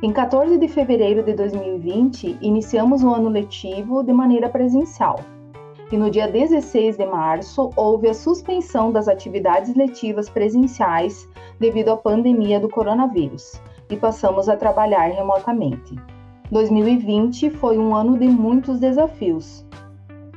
Em 0.00 0.12
14 0.12 0.58
de 0.58 0.68
fevereiro 0.68 1.24
de 1.24 1.32
2020, 1.32 2.38
iniciamos 2.40 3.02
o 3.02 3.12
ano 3.12 3.28
letivo 3.28 4.02
de 4.04 4.12
maneira 4.12 4.48
presencial 4.48 5.18
e 5.90 5.96
no 5.96 6.10
dia 6.10 6.28
16 6.28 6.96
de 6.96 7.06
março 7.06 7.70
houve 7.74 8.08
a 8.08 8.14
suspensão 8.14 8.92
das 8.92 9.08
atividades 9.08 9.74
letivas 9.74 10.28
presenciais 10.28 11.28
devido 11.58 11.90
à 11.90 11.96
pandemia 11.96 12.60
do 12.60 12.68
coronavírus 12.68 13.60
e 13.88 13.96
passamos 13.96 14.48
a 14.48 14.56
trabalhar 14.56 15.06
remotamente. 15.06 15.96
2020 16.50 17.50
foi 17.50 17.78
um 17.78 17.94
ano 17.94 18.18
de 18.18 18.26
muitos 18.26 18.78
desafios 18.78 19.66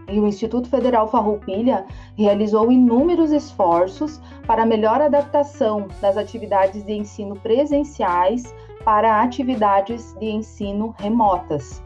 e 0.10 0.20
o 0.20 0.28
Instituto 0.28 0.70
Federal 0.70 1.08
Farroupilha 1.08 1.86
realizou 2.18 2.72
inúmeros 2.72 3.32
esforços 3.32 4.22
para 4.46 4.64
a 4.64 4.66
melhor 4.66 5.02
adaptação 5.02 5.88
das 6.02 6.18
atividades 6.18 6.84
de 6.84 6.94
ensino 6.94 7.36
presenciais 7.38 8.54
para 8.84 9.22
atividades 9.22 10.14
de 10.20 10.26
ensino 10.26 10.94
remotas 10.98 11.82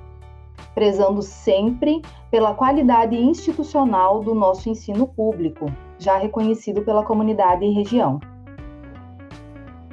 prezando 0.75 1.21
sempre 1.21 2.01
pela 2.29 2.53
qualidade 2.53 3.15
institucional 3.15 4.19
do 4.19 4.35
nosso 4.35 4.69
ensino 4.69 5.07
público, 5.07 5.65
já 5.97 6.17
reconhecido 6.17 6.81
pela 6.83 7.03
comunidade 7.03 7.63
e 7.63 7.71
região. 7.71 8.19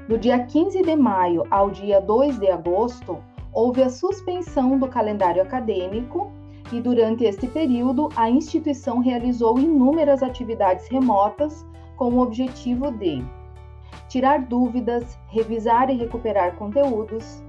Do 0.09 0.19
dia 0.19 0.45
15 0.45 0.83
de 0.83 0.97
maio 0.97 1.45
ao 1.49 1.71
dia 1.71 2.01
2 2.01 2.41
de 2.41 2.51
agosto, 2.51 3.19
houve 3.53 3.83
a 3.83 3.89
suspensão 3.89 4.77
do 4.77 4.89
calendário 4.89 5.41
acadêmico 5.41 6.33
e, 6.73 6.81
durante 6.81 7.25
este 7.25 7.47
período, 7.47 8.09
a 8.17 8.29
instituição 8.29 8.99
realizou 8.99 9.59
inúmeras 9.59 10.23
atividades 10.23 10.89
remotas 10.89 11.65
com 11.97 12.15
o 12.15 12.21
objetivo 12.21 12.91
de 12.91 13.25
tirar 14.09 14.41
dúvidas, 14.41 15.19
revisar 15.29 15.89
e 15.89 15.97
recuperar 15.97 16.57
conteúdos, 16.57 17.43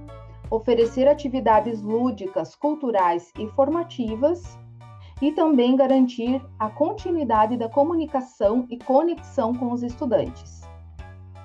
oferecer 0.54 1.08
atividades 1.08 1.82
lúdicas, 1.82 2.54
culturais 2.54 3.32
e 3.38 3.46
formativas 3.48 4.58
e 5.20 5.32
também 5.32 5.76
garantir 5.76 6.42
a 6.58 6.68
continuidade 6.68 7.56
da 7.56 7.68
comunicação 7.68 8.66
e 8.70 8.78
conexão 8.78 9.54
com 9.54 9.72
os 9.72 9.82
estudantes. 9.82 10.62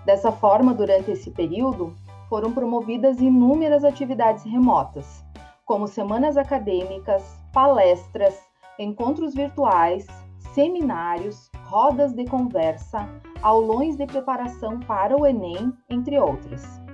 Dessa 0.06 0.32
forma, 0.32 0.74
durante 0.74 1.12
esse 1.12 1.32
período, 1.32 1.94
foram 2.28 2.52
promovidas 2.52 3.20
inúmeras 3.20 3.84
atividades 3.84 4.44
remotas, 4.44 5.24
como 5.66 5.88
semanas 5.88 6.38
acadêmicas, 6.38 7.24
palestras, 7.54 8.40
encontros 8.78 9.34
virtuais, 9.34 10.06
seminários, 10.54 11.50
rodas 11.66 12.14
de 12.14 12.26
conversa, 12.26 13.08
aulões 13.42 13.96
de 13.98 14.06
preparação 14.06 14.80
para 14.80 15.16
o 15.16 15.26
Enem, 15.26 15.74
entre 15.90 16.20
outras 16.20 16.89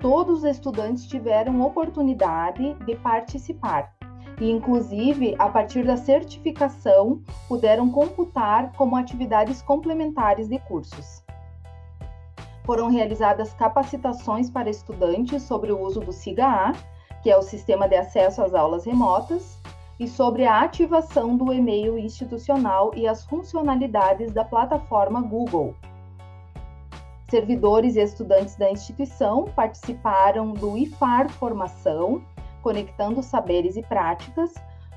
todos 0.00 0.38
os 0.38 0.44
estudantes 0.44 1.06
tiveram 1.06 1.60
oportunidade 1.62 2.74
de 2.86 2.94
participar 2.96 3.92
e, 4.40 4.50
inclusive, 4.50 5.34
a 5.38 5.48
partir 5.48 5.84
da 5.84 5.96
certificação, 5.96 7.20
puderam 7.48 7.90
computar 7.90 8.72
como 8.72 8.96
atividades 8.96 9.60
complementares 9.62 10.48
de 10.48 10.58
cursos. 10.60 11.24
Foram 12.64 12.88
realizadas 12.88 13.52
capacitações 13.54 14.50
para 14.50 14.70
estudantes 14.70 15.42
sobre 15.42 15.72
o 15.72 15.80
uso 15.80 16.00
do 16.00 16.12
SIGA-A, 16.12 16.72
que 17.22 17.30
é 17.30 17.36
o 17.36 17.42
Sistema 17.42 17.88
de 17.88 17.96
Acesso 17.96 18.42
às 18.42 18.54
Aulas 18.54 18.84
Remotas, 18.84 19.58
e 19.98 20.06
sobre 20.06 20.46
a 20.46 20.60
ativação 20.60 21.36
do 21.36 21.52
e-mail 21.52 21.98
institucional 21.98 22.92
e 22.94 23.08
as 23.08 23.24
funcionalidades 23.24 24.30
da 24.30 24.44
plataforma 24.44 25.20
Google, 25.20 25.74
Servidores 27.30 27.94
e 27.96 28.00
estudantes 28.00 28.56
da 28.56 28.70
instituição 28.70 29.44
participaram 29.54 30.52
do 30.52 30.78
IFAR 30.78 31.28
Formação, 31.28 32.22
Conectando 32.62 33.22
Saberes 33.22 33.76
e 33.76 33.82
Práticas, 33.82 34.54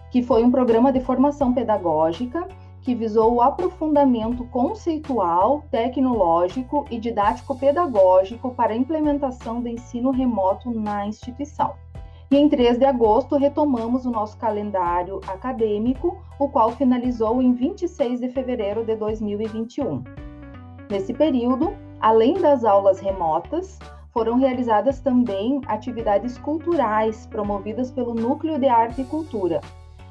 que 0.10 0.24
foi 0.24 0.42
um 0.42 0.50
programa 0.50 0.94
de 0.94 1.02
formação 1.02 1.54
pedagógica 1.54 2.48
que 2.82 2.96
visou 2.96 3.34
o 3.34 3.42
aprofundamento 3.42 4.46
conceitual, 4.46 5.64
tecnológico 5.70 6.86
e 6.90 6.98
didático-pedagógico 6.98 8.52
para 8.52 8.74
a 8.74 8.78
implementação 8.78 9.62
do 9.62 9.68
ensino 9.68 10.10
remoto 10.10 10.72
na 10.72 11.06
instituição. 11.06 11.76
E 12.32 12.38
em 12.38 12.48
3 12.48 12.80
de 12.80 12.86
agosto 12.86 13.36
retomamos 13.36 14.06
o 14.06 14.10
nosso 14.10 14.38
calendário 14.38 15.20
acadêmico, 15.28 16.18
o 16.40 16.48
qual 16.48 16.72
finalizou 16.72 17.42
em 17.42 17.54
26 17.54 18.22
de 18.22 18.30
fevereiro 18.30 18.86
de 18.86 18.96
2021. 18.96 20.02
Nesse 20.90 21.14
período, 21.14 21.74
Além 22.02 22.34
das 22.34 22.66
aulas 22.66 23.00
remotas, 23.00 23.78
foram 24.12 24.38
realizadas 24.38 25.00
também 25.00 25.62
atividades 25.68 26.36
culturais 26.40 27.28
promovidas 27.28 27.92
pelo 27.92 28.16
Núcleo 28.16 28.58
de 28.58 28.68
Arte 28.68 29.02
e 29.02 29.06
Cultura, 29.06 29.62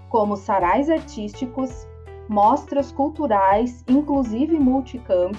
como 0.08 0.36
sarais 0.36 0.88
artísticos, 0.88 1.86
mostras 2.28 2.92
culturais, 2.92 3.84
inclusive 3.88 4.56
multicamp, 4.56 5.36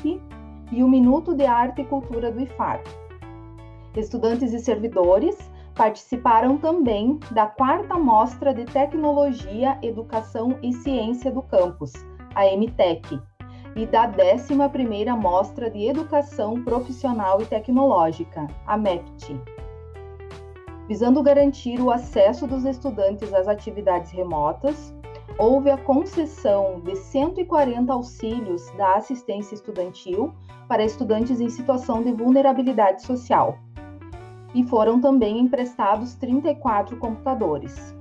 e 0.74 0.84
o 0.84 0.90
Minuto 0.90 1.34
de 1.34 1.46
Arte 1.46 1.82
e 1.82 1.86
Cultura 1.86 2.32
do 2.32 2.42
IFAR. 2.42 2.82
Estudantes 3.96 4.54
e 4.54 4.60
servidores 4.60 5.38
participaram 5.74 6.58
também 6.58 7.18
da 7.32 7.48
quarta 7.48 7.98
mostra 7.98 8.54
de 8.54 8.66
Tecnologia, 8.66 9.78
Educação 9.82 10.58
e 10.62 10.74
Ciência 10.74 11.32
do 11.32 11.42
campus, 11.42 11.94
a 12.36 12.46
MTEC, 12.46 13.20
e 13.76 13.86
da 13.86 14.08
11ª 14.08 15.16
Mostra 15.18 15.70
de 15.70 15.88
Educação 15.88 16.62
Profissional 16.64 17.42
e 17.42 17.46
Tecnológica, 17.46 18.48
a 18.68 18.78
MEPT. 18.78 19.40
Visando 20.88 21.24
garantir 21.24 21.80
o 21.80 21.90
acesso 21.90 22.46
dos 22.46 22.66
estudantes 22.66 23.34
às 23.34 23.48
atividades 23.48 24.12
remotas, 24.12 24.94
houve 25.38 25.70
a 25.70 25.78
concessão 25.78 26.82
de 26.82 26.96
140 26.96 27.94
auxílios 27.94 28.70
da 28.72 28.96
assistência 28.96 29.56
estudantil 29.56 30.34
para 30.68 30.84
estudantes 30.84 31.40
em 31.40 31.50
situação 31.50 32.04
de 32.04 32.12
vulnerabilidade 32.12 33.04
social. 33.04 33.58
E 34.54 34.64
foram 34.66 35.00
também 35.00 35.40
emprestados 35.40 36.14
34 36.16 36.98
computadores. 36.98 37.96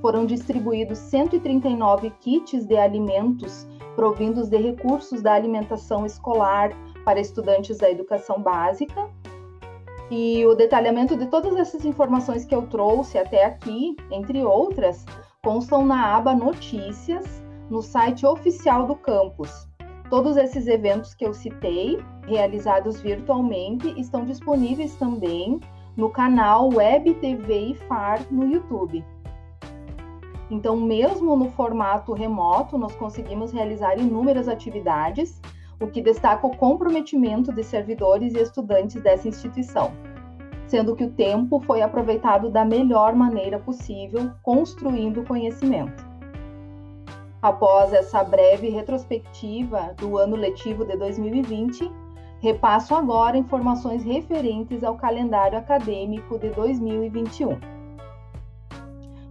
Foram 0.00 0.24
distribuídos 0.24 0.98
139 0.98 2.10
kits 2.20 2.64
de 2.64 2.76
alimentos 2.76 3.66
provindos 3.94 4.48
de 4.48 4.56
recursos 4.56 5.22
da 5.22 5.32
alimentação 5.34 6.06
escolar 6.06 6.70
para 7.04 7.20
estudantes 7.20 7.78
da 7.78 7.90
educação 7.90 8.40
básica. 8.40 9.08
E 10.10 10.44
o 10.44 10.54
detalhamento 10.54 11.16
de 11.16 11.26
todas 11.26 11.56
essas 11.56 11.84
informações 11.84 12.44
que 12.44 12.54
eu 12.54 12.66
trouxe 12.66 13.18
até 13.18 13.44
aqui, 13.44 13.96
entre 14.10 14.44
outras, 14.44 15.04
constam 15.42 15.84
na 15.84 16.16
aba 16.16 16.34
Notícias, 16.34 17.42
no 17.70 17.82
site 17.82 18.26
oficial 18.26 18.86
do 18.86 18.94
campus. 18.94 19.66
Todos 20.10 20.36
esses 20.36 20.66
eventos 20.66 21.14
que 21.14 21.24
eu 21.24 21.32
citei, 21.32 21.98
realizados 22.26 23.00
virtualmente, 23.00 23.98
estão 23.98 24.26
disponíveis 24.26 24.94
também 24.96 25.58
no 25.96 26.10
canal 26.10 26.68
Web 26.68 27.14
TV 27.14 27.70
IFAR 27.70 28.20
no 28.30 28.46
YouTube. 28.46 29.02
Então, 30.50 30.76
mesmo 30.76 31.36
no 31.36 31.50
formato 31.50 32.12
remoto, 32.12 32.76
nós 32.76 32.94
conseguimos 32.94 33.52
realizar 33.52 33.98
inúmeras 33.98 34.48
atividades, 34.48 35.40
o 35.80 35.86
que 35.86 36.00
destaca 36.00 36.46
o 36.46 36.56
comprometimento 36.56 37.52
de 37.52 37.64
servidores 37.64 38.34
e 38.34 38.38
estudantes 38.38 39.02
dessa 39.02 39.28
instituição, 39.28 39.92
sendo 40.66 40.94
que 40.94 41.04
o 41.04 41.10
tempo 41.10 41.60
foi 41.60 41.82
aproveitado 41.82 42.50
da 42.50 42.64
melhor 42.64 43.14
maneira 43.14 43.58
possível, 43.58 44.30
construindo 44.42 45.24
conhecimento. 45.24 46.12
Após 47.42 47.92
essa 47.92 48.22
breve 48.22 48.68
retrospectiva 48.68 49.94
do 49.98 50.16
ano 50.16 50.36
letivo 50.36 50.84
de 50.84 50.96
2020, 50.96 51.90
repasso 52.40 52.94
agora 52.94 53.36
informações 53.36 54.04
referentes 54.04 54.84
ao 54.84 54.96
calendário 54.96 55.58
acadêmico 55.58 56.38
de 56.38 56.50
2021. 56.50 57.71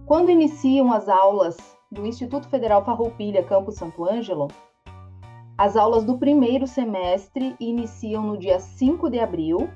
Quando 0.06 0.30
iniciam 0.30 0.92
as 0.92 1.08
aulas 1.08 1.56
do 1.90 2.04
Instituto 2.04 2.48
Federal 2.48 2.84
Farroupilha, 2.84 3.44
Campo 3.44 3.70
Santo 3.70 4.04
Ângelo, 4.04 4.48
as 5.56 5.76
aulas 5.76 6.04
do 6.04 6.18
primeiro 6.18 6.66
semestre 6.66 7.54
iniciam 7.60 8.22
no 8.24 8.36
dia 8.36 8.58
5 8.58 9.08
de 9.08 9.20
abril 9.20 9.70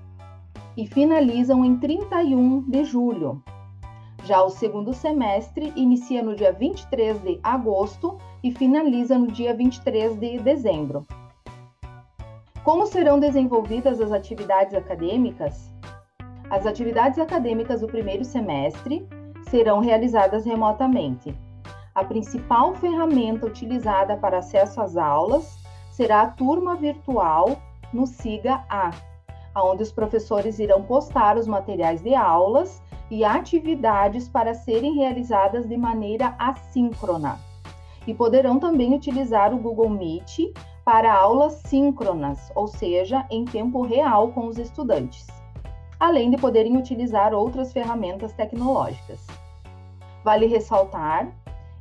e 0.76 0.84
finalizam 0.84 1.64
em 1.64 1.78
31 1.78 2.62
de 2.62 2.84
julho. 2.84 3.40
Já 4.24 4.42
o 4.42 4.50
segundo 4.50 4.92
semestre 4.92 5.72
inicia 5.76 6.22
no 6.22 6.34
dia 6.34 6.52
23 6.52 7.20
de 7.22 7.38
agosto 7.42 8.18
e 8.42 8.50
finaliza 8.50 9.16
no 9.16 9.28
dia 9.28 9.54
23 9.54 10.16
de 10.16 10.38
dezembro. 10.38 11.06
Como 12.64 12.84
serão 12.84 13.20
desenvolvidas 13.20 14.00
as 14.00 14.10
atividades 14.10 14.74
acadêmicas? 14.74 15.72
As 16.50 16.66
atividades 16.66 17.20
acadêmicas 17.20 17.80
do 17.80 17.86
primeiro 17.86 18.24
semestre 18.24 19.06
serão 19.48 19.80
realizadas 19.80 20.44
remotamente. 20.44 21.34
A 21.94 22.04
principal 22.04 22.74
ferramenta 22.74 23.46
utilizada 23.46 24.16
para 24.16 24.38
acesso 24.38 24.80
às 24.80 24.96
aulas 24.96 25.58
será 25.90 26.22
a 26.22 26.26
turma 26.28 26.76
virtual 26.76 27.56
no 27.92 28.06
SIGA 28.06 28.62
A, 28.68 28.90
onde 29.56 29.82
os 29.82 29.90
professores 29.90 30.58
irão 30.58 30.82
postar 30.82 31.38
os 31.38 31.46
materiais 31.46 32.02
de 32.02 32.14
aulas 32.14 32.82
e 33.10 33.24
atividades 33.24 34.28
para 34.28 34.52
serem 34.52 34.94
realizadas 34.94 35.66
de 35.66 35.76
maneira 35.76 36.34
assíncrona. 36.38 37.38
E 38.06 38.12
poderão 38.12 38.58
também 38.58 38.94
utilizar 38.94 39.54
o 39.54 39.58
Google 39.58 39.88
Meet 39.88 40.52
para 40.84 41.12
aulas 41.12 41.54
síncronas, 41.66 42.52
ou 42.54 42.68
seja, 42.68 43.26
em 43.30 43.44
tempo 43.44 43.82
real 43.82 44.28
com 44.32 44.46
os 44.46 44.58
estudantes, 44.58 45.26
além 45.98 46.30
de 46.30 46.36
poderem 46.36 46.76
utilizar 46.76 47.32
outras 47.32 47.72
ferramentas 47.72 48.32
tecnológicas. 48.32 49.26
Vale 50.24 50.46
ressaltar 50.46 51.32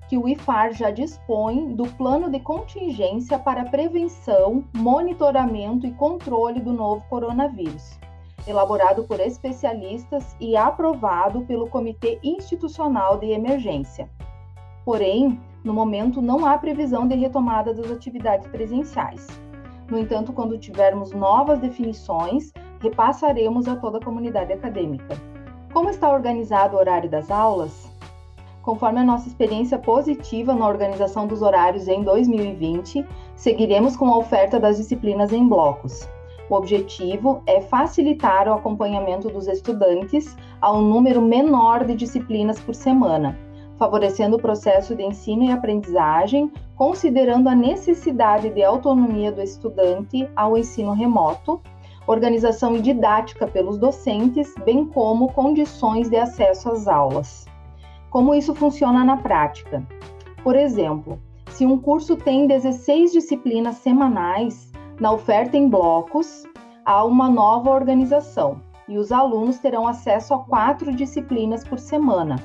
que 0.08 0.18
o 0.18 0.28
IFAR 0.28 0.74
já 0.74 0.92
dispõe 0.92 1.74
do 1.74 1.86
plano 1.94 2.30
de 2.30 2.40
contingência 2.40 3.40
para 3.40 3.66
prevenção, 3.66 4.64
monitoramento 4.74 5.88
e 5.88 5.92
controle 5.94 6.60
do 6.60 6.72
novo 6.72 7.04
coronavírus, 7.10 7.98
elaborado 8.48 9.04
por 9.06 9.20
especialistas 9.20 10.36
e 10.40 10.56
aprovado 10.56 11.42
pelo 11.42 11.68
Comitê 11.68 12.20
Institucional 12.24 13.18
de 13.18 13.32
Emergência. 13.32 14.08
Porém, 14.86 15.40
no 15.64 15.74
momento 15.74 16.22
não 16.22 16.46
há 16.46 16.56
previsão 16.60 17.08
de 17.08 17.16
retomada 17.16 17.74
das 17.74 17.90
atividades 17.90 18.48
presenciais. 18.48 19.28
No 19.90 19.98
entanto, 19.98 20.32
quando 20.32 20.60
tivermos 20.60 21.12
novas 21.12 21.60
definições, 21.60 22.54
repassaremos 22.86 23.68
a 23.68 23.76
toda 23.76 23.98
a 23.98 24.02
comunidade 24.02 24.54
acadêmica. 24.54 25.20
Como 25.74 25.90
está 25.90 26.12
organizado 26.12 26.76
o 26.76 26.80
horário 26.80 27.10
das 27.10 27.32
aulas? 27.32 27.92
Conforme 28.62 29.00
a 29.00 29.04
nossa 29.04 29.28
experiência 29.28 29.78
positiva 29.78 30.54
na 30.54 30.68
organização 30.68 31.28
dos 31.28 31.42
horários 31.42 31.88
em 31.88 32.04
2020, 32.04 33.06
seguiremos 33.36 33.98
com 33.98 34.08
a 34.08 34.18
oferta 34.18 34.60
das 34.60 34.78
disciplinas 34.78 35.34
em 35.34 35.48
blocos. 35.48 36.08
O 36.50 36.56
objetivo 36.56 37.42
é 37.48 37.60
facilitar 37.60 38.48
o 38.48 38.54
acompanhamento 38.54 39.30
dos 39.30 39.48
estudantes 39.48 40.38
a 40.62 40.72
um 40.72 40.82
número 40.82 41.22
menor 41.22 41.86
de 41.86 41.96
disciplinas 41.96 42.60
por 42.60 42.76
semana, 42.76 43.38
favorecendo 43.78 44.38
o 44.38 44.42
processo 44.42 44.96
de 44.96 45.04
ensino 45.04 45.44
e 45.44 45.52
aprendizagem, 45.52 46.52
considerando 46.76 47.50
a 47.50 47.56
necessidade 47.56 48.50
de 48.50 48.64
autonomia 48.64 49.32
do 49.32 49.42
estudante 49.42 50.30
ao 50.36 50.56
ensino 50.56 50.94
remoto, 50.94 51.60
organização 52.08 52.74
didática 52.74 53.48
pelos 53.48 53.78
docentes, 53.78 54.54
bem 54.64 54.86
como 54.86 55.32
condições 55.34 56.10
de 56.10 56.18
acesso 56.18 56.70
às 56.70 56.88
aulas. 56.88 57.46
Como 58.10 58.34
isso 58.34 58.54
funciona 58.54 59.04
na 59.04 59.18
prática? 59.18 59.84
Por 60.44 60.56
exemplo, 60.56 61.20
se 61.50 61.66
um 61.66 61.78
curso 61.78 62.16
tem 62.16 62.48
16 62.48 63.12
disciplinas 63.12 63.78
semanais, 63.78 64.72
na 65.00 65.12
oferta 65.12 65.58
em 65.58 65.68
blocos, 65.68 66.44
há 66.86 67.04
uma 67.04 67.30
nova 67.30 67.72
organização 67.72 68.62
e 68.88 68.98
os 68.98 69.12
alunos 69.12 69.58
terão 69.58 69.88
acesso 69.88 70.34
a 70.34 70.40
quatro 70.40 70.94
disciplinas 70.94 71.64
por 71.64 71.80
semana. 71.80 72.36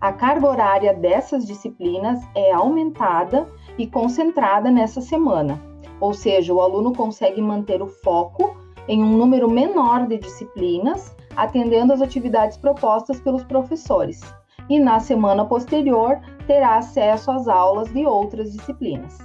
A 0.00 0.12
carga 0.12 0.46
horária 0.46 0.94
dessas 0.94 1.44
disciplinas 1.46 2.20
é 2.34 2.52
aumentada 2.52 3.48
e 3.76 3.86
concentrada 3.86 4.70
nessa 4.70 5.00
semana, 5.00 5.60
ou 6.02 6.12
seja, 6.12 6.52
o 6.52 6.60
aluno 6.60 6.92
consegue 6.92 7.40
manter 7.40 7.80
o 7.80 7.86
foco 7.86 8.56
em 8.88 9.04
um 9.04 9.16
número 9.16 9.48
menor 9.48 10.08
de 10.08 10.18
disciplinas, 10.18 11.14
atendendo 11.36 11.92
às 11.92 12.02
atividades 12.02 12.56
propostas 12.56 13.20
pelos 13.20 13.44
professores 13.44 14.20
e 14.68 14.80
na 14.80 14.98
semana 14.98 15.44
posterior 15.44 16.20
terá 16.44 16.76
acesso 16.78 17.30
às 17.30 17.46
aulas 17.46 17.92
de 17.92 18.04
outras 18.04 18.52
disciplinas. 18.52 19.16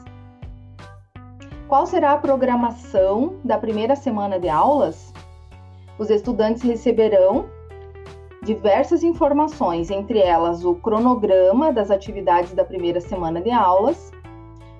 Qual 1.67 1.87
será 1.87 2.11
a 2.11 2.17
programação 2.19 3.37
da 3.43 3.57
primeira 3.57 3.95
semana 3.95 4.39
de 4.39 4.47
aulas? 4.47 5.11
Os 5.97 6.11
estudantes 6.11 6.61
receberão 6.61 7.45
diversas 8.43 9.03
informações, 9.03 9.89
entre 9.89 10.19
elas 10.19 10.63
o 10.63 10.75
cronograma 10.75 11.73
das 11.73 11.89
atividades 11.89 12.53
da 12.53 12.63
primeira 12.63 13.01
semana 13.01 13.41
de 13.41 13.49
aulas, 13.49 14.11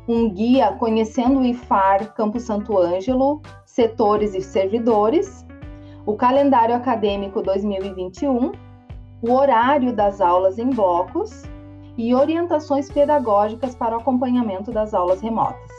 um 0.07 0.29
guia 0.29 0.71
conhecendo 0.73 1.39
o 1.39 1.45
IFAR 1.45 2.13
Campo 2.13 2.39
Santo 2.39 2.77
Ângelo, 2.77 3.41
setores 3.65 4.33
e 4.33 4.41
servidores, 4.41 5.45
o 6.05 6.15
calendário 6.15 6.75
acadêmico 6.75 7.41
2021 7.41 8.51
o 9.21 9.31
horário 9.31 9.93
das 9.93 10.21
aulas 10.21 10.59
em 10.59 10.69
blocos 10.69 11.43
e 11.97 12.13
orientações 12.13 12.91
pedagógicas 12.91 13.75
para 13.75 13.97
o 13.97 13.99
acompanhamento 13.99 14.71
das 14.71 14.93
aulas 14.93 15.21
remotas. 15.21 15.71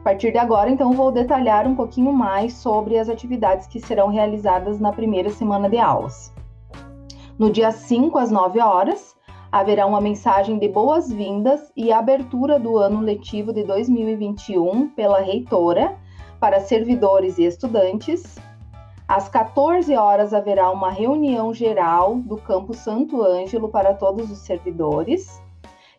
A 0.00 0.02
partir 0.02 0.32
de 0.32 0.38
agora, 0.38 0.70
então, 0.70 0.92
vou 0.92 1.12
detalhar 1.12 1.66
um 1.66 1.76
pouquinho 1.76 2.12
mais 2.12 2.54
sobre 2.54 2.98
as 2.98 3.08
atividades 3.08 3.66
que 3.66 3.78
serão 3.78 4.08
realizadas 4.08 4.80
na 4.80 4.92
primeira 4.92 5.30
semana 5.30 5.68
de 5.68 5.78
aulas. 5.78 6.32
No 7.38 7.50
dia 7.50 7.70
5 7.70 8.18
às 8.18 8.30
9 8.30 8.60
horas, 8.60 9.14
haverá 9.52 9.86
uma 9.86 10.00
mensagem 10.00 10.58
de 10.58 10.68
boas-vindas 10.68 11.72
e 11.76 11.92
abertura 11.92 12.58
do 12.58 12.76
ano 12.76 13.00
letivo 13.00 13.52
de 13.52 13.64
2021 13.64 14.88
pela 14.88 15.20
reitora 15.20 15.96
para 16.38 16.60
servidores 16.60 17.38
e 17.38 17.44
estudantes, 17.44 18.38
às 19.10 19.28
14 19.28 19.92
horas 19.96 20.32
haverá 20.32 20.70
uma 20.70 20.88
reunião 20.88 21.52
geral 21.52 22.14
do 22.14 22.36
Campo 22.36 22.72
Santo 22.72 23.20
Ângelo 23.20 23.68
para 23.68 23.92
todos 23.92 24.30
os 24.30 24.38
servidores. 24.38 25.42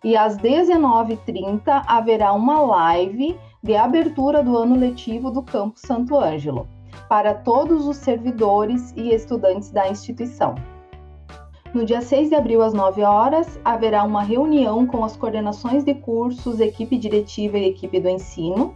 E 0.01 0.15
às 0.15 0.37
19h30 0.37 1.83
haverá 1.85 2.31
uma 2.31 2.61
live 2.61 3.37
de 3.61 3.75
abertura 3.75 4.41
do 4.41 4.55
ano 4.55 4.77
letivo 4.77 5.29
do 5.29 5.43
Campo 5.43 5.77
Santo 5.77 6.17
Ângelo 6.17 6.69
para 7.09 7.33
todos 7.33 7.85
os 7.85 7.97
servidores 7.97 8.93
e 8.95 9.13
estudantes 9.13 9.71
da 9.71 9.89
instituição. 9.89 10.55
No 11.73 11.85
dia 11.85 12.01
6 12.01 12.29
de 12.29 12.35
abril, 12.35 12.61
às 12.61 12.73
9 12.73 13.01
horas, 13.01 13.59
haverá 13.63 14.03
uma 14.03 14.21
reunião 14.21 14.85
com 14.85 15.05
as 15.05 15.15
coordenações 15.15 15.85
de 15.85 15.93
cursos, 15.93 16.59
equipe 16.59 16.97
diretiva 16.97 17.57
e 17.57 17.69
equipe 17.69 17.99
do 17.99 18.09
ensino, 18.09 18.75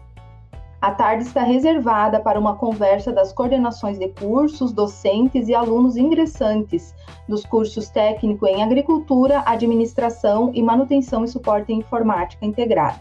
a 0.86 0.92
tarde 0.92 1.24
está 1.24 1.42
reservada 1.42 2.20
para 2.20 2.40
uma 2.40 2.56
conversa 2.56 3.12
das 3.12 3.34
coordenações 3.34 3.98
de 3.98 4.08
cursos, 4.10 4.72
docentes 4.72 5.48
e 5.48 5.56
alunos 5.56 5.98
ingressantes 5.98 6.94
dos 7.28 7.44
cursos 7.44 7.90
técnico 7.90 8.46
em 8.46 8.62
agricultura, 8.62 9.42
administração 9.48 10.52
e 10.54 10.62
manutenção 10.62 11.24
e 11.24 11.28
suporte 11.28 11.74
em 11.74 11.80
informática 11.80 12.46
integrado. 12.46 13.00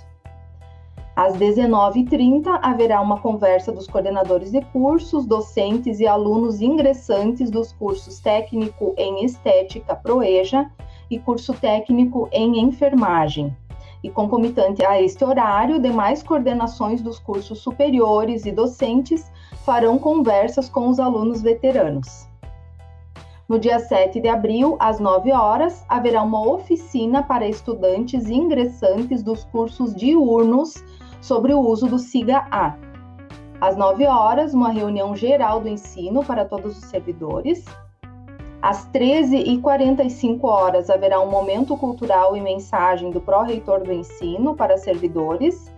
Às 1.16 1.36
19h30, 1.36 2.58
haverá 2.60 3.00
uma 3.00 3.20
conversa 3.20 3.70
dos 3.70 3.86
coordenadores 3.86 4.50
de 4.50 4.60
cursos, 4.60 5.24
docentes 5.24 6.00
e 6.00 6.06
alunos 6.06 6.60
ingressantes 6.60 7.50
dos 7.50 7.72
cursos 7.72 8.18
técnico 8.18 8.94
em 8.96 9.24
estética 9.24 9.94
ProEja 9.94 10.68
e 11.08 11.18
curso 11.18 11.54
técnico 11.54 12.28
em 12.32 12.58
enfermagem 12.58 13.56
e 14.04 14.10
concomitante 14.10 14.84
a 14.84 15.00
este 15.00 15.24
horário, 15.24 15.80
demais 15.80 16.22
coordenações 16.22 17.00
dos 17.00 17.18
cursos 17.18 17.60
superiores 17.60 18.44
e 18.44 18.52
docentes 18.52 19.32
farão 19.64 19.98
conversas 19.98 20.68
com 20.68 20.88
os 20.88 21.00
alunos 21.00 21.40
veteranos. 21.40 22.28
No 23.48 23.58
dia 23.58 23.78
7 23.78 24.20
de 24.20 24.28
abril, 24.28 24.76
às 24.78 25.00
9 25.00 25.32
horas, 25.32 25.84
haverá 25.88 26.22
uma 26.22 26.46
oficina 26.46 27.22
para 27.22 27.48
estudantes 27.48 28.28
ingressantes 28.28 29.22
dos 29.22 29.44
cursos 29.44 29.94
diurnos 29.94 30.84
sobre 31.24 31.54
o 31.54 31.60
uso 31.60 31.86
do 31.86 31.98
SIGA-A. 31.98 32.76
Às 33.58 33.78
9 33.78 34.06
horas, 34.06 34.52
uma 34.52 34.68
reunião 34.70 35.16
geral 35.16 35.58
do 35.58 35.68
ensino 35.68 36.22
para 36.22 36.44
todos 36.44 36.76
os 36.76 36.84
servidores. 36.84 37.64
Às 38.60 38.86
13h45 38.90 40.44
horas 40.44 40.90
haverá 40.90 41.18
um 41.20 41.30
momento 41.30 41.78
cultural 41.78 42.36
e 42.36 42.42
mensagem 42.42 43.10
do 43.10 43.22
pró-reitor 43.22 43.82
do 43.82 43.90
ensino 43.90 44.54
para 44.54 44.76
servidores. 44.76 45.72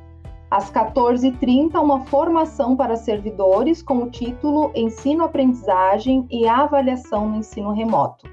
Às 0.50 0.68
14h30, 0.72 1.80
uma 1.80 2.00
formação 2.06 2.74
para 2.74 2.96
servidores 2.96 3.82
com 3.82 3.98
o 3.98 4.10
título 4.10 4.72
Ensino-Aprendizagem 4.74 6.26
e 6.28 6.48
Avaliação 6.48 7.28
no 7.28 7.36
Ensino 7.36 7.70
Remoto. 7.70 8.28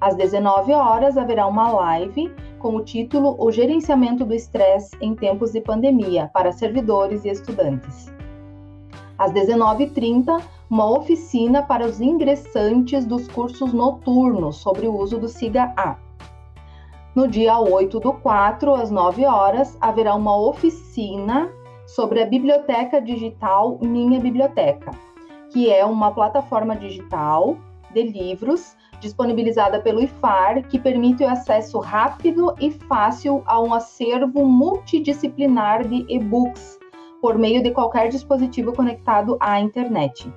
Às 0.00 0.16
19 0.16 0.72
horas 0.72 1.18
haverá 1.18 1.46
uma 1.46 1.70
live 1.70 2.32
com 2.62 2.76
o 2.76 2.84
título 2.84 3.34
O 3.40 3.50
Gerenciamento 3.50 4.24
do 4.24 4.32
Estresse 4.32 4.96
em 5.00 5.16
Tempos 5.16 5.50
de 5.50 5.60
Pandemia 5.60 6.30
para 6.32 6.52
servidores 6.52 7.24
e 7.24 7.28
estudantes. 7.28 8.06
Às 9.18 9.32
19h30, 9.32 10.40
uma 10.70 10.88
oficina 10.88 11.64
para 11.64 11.84
os 11.84 12.00
ingressantes 12.00 13.04
dos 13.04 13.26
cursos 13.26 13.72
noturnos 13.72 14.56
sobre 14.56 14.86
o 14.86 14.96
uso 14.96 15.18
do 15.18 15.28
SIGA-A. 15.28 15.98
No 17.16 17.26
dia 17.26 17.58
8 17.58 17.98
do 17.98 18.12
4, 18.12 18.74
às 18.74 18.90
9 18.90 19.26
horas, 19.26 19.76
haverá 19.80 20.14
uma 20.14 20.34
oficina 20.34 21.50
sobre 21.84 22.22
a 22.22 22.26
biblioteca 22.26 23.02
digital 23.02 23.76
Minha 23.82 24.20
Biblioteca, 24.20 24.92
que 25.52 25.68
é 25.68 25.84
uma 25.84 26.12
plataforma 26.12 26.76
digital 26.76 27.56
de 27.92 28.04
livros 28.04 28.76
disponibilizada 29.02 29.80
pelo 29.80 30.00
IFAR, 30.00 30.62
que 30.68 30.78
permite 30.78 31.24
o 31.24 31.28
acesso 31.28 31.78
rápido 31.80 32.54
e 32.60 32.70
fácil 32.70 33.42
a 33.44 33.60
um 33.60 33.74
acervo 33.74 34.46
multidisciplinar 34.46 35.86
de 35.86 36.06
e-books 36.08 36.78
por 37.20 37.36
meio 37.36 37.62
de 37.62 37.72
qualquer 37.72 38.08
dispositivo 38.08 38.72
conectado 38.72 39.36
à 39.40 39.60
internet. 39.60 40.32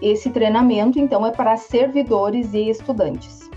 Esse 0.00 0.30
treinamento, 0.30 0.98
então, 0.98 1.26
é 1.26 1.32
para 1.32 1.56
servidores 1.56 2.54
e 2.54 2.70
estudantes. 2.70 3.50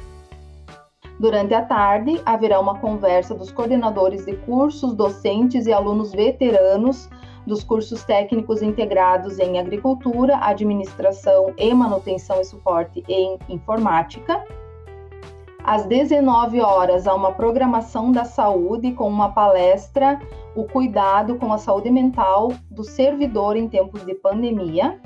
Durante 1.19 1.53
a 1.53 1.61
tarde, 1.61 2.19
haverá 2.25 2.59
uma 2.59 2.79
conversa 2.79 3.35
dos 3.35 3.51
coordenadores 3.51 4.25
de 4.25 4.35
cursos, 4.37 4.95
docentes 4.95 5.67
e 5.67 5.71
alunos 5.71 6.11
veteranos 6.11 7.07
dos 7.45 7.63
cursos 7.63 8.03
técnicos 8.03 8.61
integrados 8.61 9.39
em 9.39 9.59
agricultura, 9.59 10.37
administração 10.41 11.53
e 11.57 11.73
manutenção 11.73 12.39
e 12.39 12.45
suporte 12.45 13.03
em 13.07 13.37
informática. 13.49 14.43
Às 15.63 15.85
19 15.85 16.59
horas, 16.59 17.05
há 17.05 17.13
uma 17.13 17.31
programação 17.31 18.11
da 18.11 18.25
saúde 18.25 18.93
com 18.93 19.07
uma 19.07 19.29
palestra, 19.29 20.19
o 20.55 20.63
cuidado 20.63 21.35
com 21.35 21.53
a 21.53 21.57
saúde 21.57 21.91
mental 21.91 22.51
do 22.69 22.83
servidor 22.83 23.55
em 23.55 23.67
tempos 23.69 24.03
de 24.05 24.15
pandemia. 24.15 24.99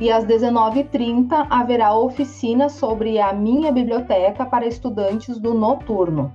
E 0.00 0.10
às 0.10 0.26
19h30 0.26 1.46
haverá 1.48 1.94
oficina 1.94 2.68
sobre 2.68 3.18
a 3.18 3.32
minha 3.32 3.72
biblioteca 3.72 4.44
para 4.44 4.66
estudantes 4.66 5.38
do 5.38 5.54
noturno. 5.54 6.32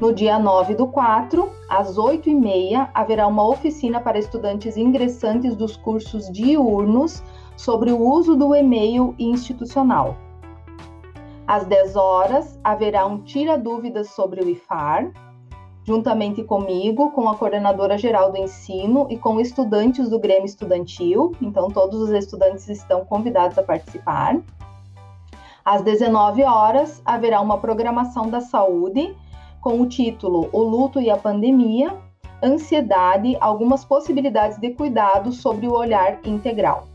No 0.00 0.12
dia 0.12 0.38
9 0.38 0.76
do 0.76 0.86
4, 0.86 1.50
às 1.68 1.96
8h30, 1.96 2.88
haverá 2.94 3.26
uma 3.26 3.44
oficina 3.44 4.00
para 4.00 4.16
estudantes 4.16 4.76
ingressantes 4.76 5.56
dos 5.56 5.76
cursos 5.76 6.30
diurnos 6.30 7.20
sobre 7.56 7.90
o 7.90 8.00
uso 8.00 8.36
do 8.36 8.54
e-mail 8.54 9.12
institucional. 9.18 10.16
Às 11.48 11.66
10 11.66 11.96
horas, 11.96 12.60
haverá 12.62 13.06
um 13.06 13.18
tira-dúvidas 13.18 14.10
sobre 14.10 14.40
o 14.40 14.48
IFAR, 14.48 15.10
juntamente 15.82 16.44
comigo, 16.44 17.10
com 17.10 17.28
a 17.28 17.34
coordenadora 17.34 17.98
geral 17.98 18.30
do 18.30 18.38
ensino 18.38 19.08
e 19.10 19.18
com 19.18 19.40
estudantes 19.40 20.08
do 20.08 20.20
Grêmio 20.20 20.44
Estudantil. 20.44 21.32
Então, 21.42 21.70
todos 21.70 22.00
os 22.02 22.10
estudantes 22.10 22.68
estão 22.68 23.04
convidados 23.04 23.58
a 23.58 23.64
participar. 23.64 24.38
Às 25.64 25.82
19 25.82 26.44
horas, 26.44 27.02
haverá 27.04 27.40
uma 27.40 27.58
programação 27.58 28.30
da 28.30 28.40
saúde 28.40 29.12
com 29.60 29.80
o 29.80 29.86
título 29.86 30.48
O 30.52 30.62
Luto 30.62 31.00
e 31.00 31.10
a 31.10 31.16
Pandemia, 31.16 31.96
Ansiedade, 32.42 33.36
algumas 33.40 33.84
possibilidades 33.84 34.58
de 34.58 34.70
cuidado 34.70 35.32
sobre 35.32 35.66
o 35.66 35.72
olhar 35.72 36.20
integral. 36.24 36.86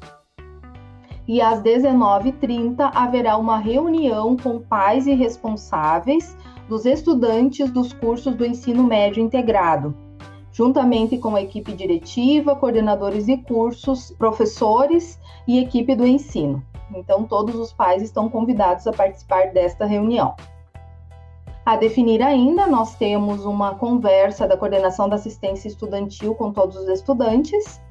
E 1.28 1.42
às 1.42 1.62
19h30 1.62 2.92
haverá 2.94 3.38
uma 3.38 3.58
reunião 3.58 4.36
com 4.36 4.60
pais 4.60 5.08
e 5.08 5.14
responsáveis 5.14 6.38
dos 6.68 6.86
estudantes 6.86 7.70
dos 7.70 7.94
cursos 7.94 8.36
do 8.36 8.46
ensino 8.46 8.84
médio 8.84 9.24
integrado, 9.24 9.96
juntamente 10.52 11.18
com 11.18 11.36
a 11.36 11.42
equipe 11.42 11.74
diretiva, 11.74 12.56
coordenadores 12.56 13.26
de 13.26 13.38
cursos, 13.38 14.12
professores 14.18 15.20
e 15.48 15.60
equipe 15.60 15.96
do 15.96 16.06
ensino. 16.06 16.64
Então, 16.96 17.24
todos 17.24 17.56
os 17.56 17.74
pais 17.74 18.02
estão 18.02 18.30
convidados 18.30 18.86
a 18.88 18.92
participar 18.92 19.52
desta 19.52 19.86
reunião. 19.86 20.36
A 21.66 21.78
definir 21.78 22.22
ainda, 22.22 22.68
nós 22.68 22.96
temos 22.96 23.46
uma 23.46 23.76
conversa 23.76 24.46
da 24.46 24.58
coordenação 24.58 25.08
da 25.08 25.16
assistência 25.16 25.70
estudantil 25.70 26.36
com 26.36 26.52
todos 26.52 26.76
os 26.76 26.90
estudantes. 26.90 27.82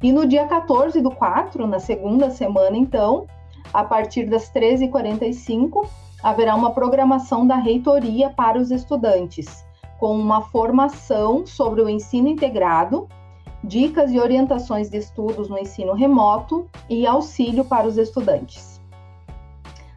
E 0.00 0.12
no 0.12 0.24
dia 0.26 0.46
14 0.46 1.00
do 1.00 1.10
4, 1.10 1.66
na 1.66 1.80
segunda 1.80 2.30
semana, 2.30 2.76
então, 2.76 3.26
a 3.74 3.82
partir 3.82 4.26
das 4.26 4.48
13h45, 4.52 5.88
haverá 6.22 6.54
uma 6.54 6.70
programação 6.70 7.44
da 7.44 7.56
reitoria 7.56 8.30
para 8.30 8.58
os 8.58 8.70
estudantes, 8.70 9.64
com 9.98 10.16
uma 10.16 10.42
formação 10.42 11.44
sobre 11.44 11.82
o 11.82 11.88
ensino 11.88 12.28
integrado, 12.28 13.08
dicas 13.64 14.12
e 14.12 14.20
orientações 14.20 14.88
de 14.88 14.98
estudos 14.98 15.48
no 15.48 15.58
ensino 15.58 15.94
remoto 15.94 16.70
e 16.88 17.04
auxílio 17.04 17.64
para 17.64 17.88
os 17.88 17.98
estudantes. 17.98 18.75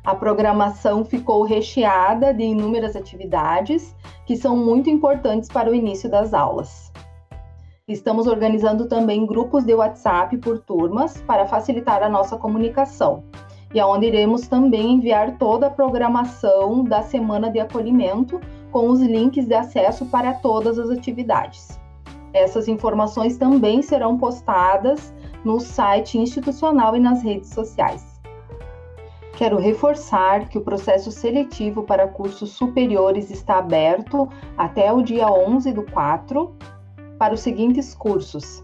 A 0.04 0.16
programação 0.16 1.04
ficou 1.04 1.44
recheada 1.44 2.34
de 2.34 2.44
inúmeras 2.44 2.96
atividades 2.96 3.96
que 4.26 4.38
são 4.38 4.56
muito 4.56 4.90
importantes 4.90 5.50
para 5.50 5.70
o 5.70 5.76
início 5.76 6.10
das 6.10 6.34
aulas. 6.34 6.92
Estamos 7.88 8.28
organizando 8.28 8.88
também 8.88 9.26
grupos 9.26 9.64
de 9.64 9.74
WhatsApp 9.74 10.38
por 10.38 10.60
turmas 10.60 11.22
para 11.24 11.48
facilitar 11.48 12.04
a 12.04 12.10
nossa 12.10 12.38
comunicação 12.38 13.24
e 13.74 13.80
aonde 13.80 14.06
iremos 14.06 14.48
também 14.48 14.94
enviar 14.94 15.38
toda 15.38 15.68
a 15.68 15.72
programação 15.72 16.84
da 16.84 17.02
semana 17.02 17.52
de 17.52 17.60
acolhimento 17.60 18.40
com 18.72 18.90
os 18.90 19.02
links 19.02 19.46
de 19.46 19.54
acesso 19.54 20.06
para 20.06 20.34
todas 20.34 20.78
as 20.78 20.90
atividades. 20.90 21.80
Essas 22.34 22.68
informações 22.68 23.38
também 23.38 23.82
serão 23.82 24.18
postadas 24.18 25.14
no 25.44 25.60
site 25.60 26.18
institucional 26.18 26.96
e 26.96 27.00
nas 27.00 27.24
redes 27.24 27.50
sociais. 27.50 28.19
Quero 29.39 29.56
reforçar 29.56 30.49
que 30.49 30.58
o 30.58 30.62
processo 30.62 31.13
seletivo 31.13 31.84
para 31.84 32.10
cursos 32.10 32.49
superiores 32.49 33.32
está 33.32 33.60
aberto 33.60 34.28
até 34.58 34.91
o 34.91 35.02
dia 35.02 35.32
11 35.32 35.71
do 35.71 35.84
4 35.84 36.54
para 37.17 37.34
os 37.34 37.39
seguintes 37.39 37.95
cursos: 37.95 38.62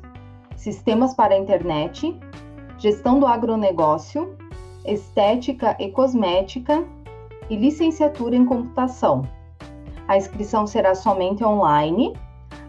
Sistemas 0.58 1.14
para 1.14 1.34
a 1.34 1.38
Internet, 1.38 2.20
Gestão 2.78 3.22
do 3.22 3.26
Agronegócio, 3.26 4.36
Estética 4.84 5.78
e 5.80 5.92
Cosmética 5.92 6.84
e 7.50 7.56
Licenciatura 7.56 8.36
em 8.36 8.46
Computação. 8.46 9.22
A 10.10 10.18
inscrição 10.18 10.68
será 10.68 10.94
somente 10.94 11.42
online. 11.42 12.12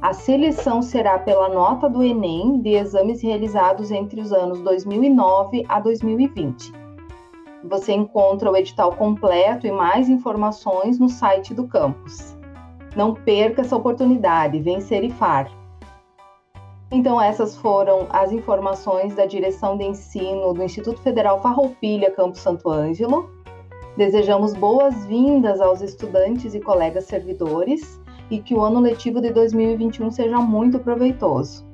A 0.00 0.12
seleção 0.12 0.80
será 0.80 1.18
pela 1.18 1.48
nota 1.48 1.90
do 1.90 2.04
Enem 2.04 2.60
de 2.60 2.68
exames 2.68 3.20
realizados 3.20 3.90
entre 3.90 4.20
os 4.20 4.32
anos 4.32 4.60
2009 4.60 5.66
a 5.68 5.80
2020. 5.80 6.85
Você 7.68 7.92
encontra 7.92 8.50
o 8.50 8.56
edital 8.56 8.92
completo 8.92 9.66
e 9.66 9.72
mais 9.72 10.08
informações 10.08 11.00
no 11.00 11.08
site 11.08 11.52
do 11.52 11.66
campus. 11.66 12.36
Não 12.94 13.12
perca 13.12 13.62
essa 13.62 13.76
oportunidade, 13.76 14.60
vencer 14.60 15.02
e 15.02 15.10
far. 15.10 15.50
Então, 16.92 17.20
essas 17.20 17.56
foram 17.56 18.06
as 18.10 18.30
informações 18.30 19.16
da 19.16 19.26
direção 19.26 19.76
de 19.76 19.84
ensino 19.84 20.54
do 20.54 20.62
Instituto 20.62 21.02
Federal 21.02 21.42
Farroupilha, 21.42 22.12
Campus 22.12 22.40
Santo 22.40 22.70
Ângelo. 22.70 23.28
Desejamos 23.96 24.54
boas-vindas 24.54 25.60
aos 25.60 25.82
estudantes 25.82 26.54
e 26.54 26.60
colegas 26.60 27.06
servidores 27.06 28.00
e 28.30 28.38
que 28.38 28.54
o 28.54 28.60
ano 28.60 28.78
letivo 28.78 29.20
de 29.20 29.30
2021 29.30 30.10
seja 30.12 30.38
muito 30.38 30.78
proveitoso. 30.78 31.66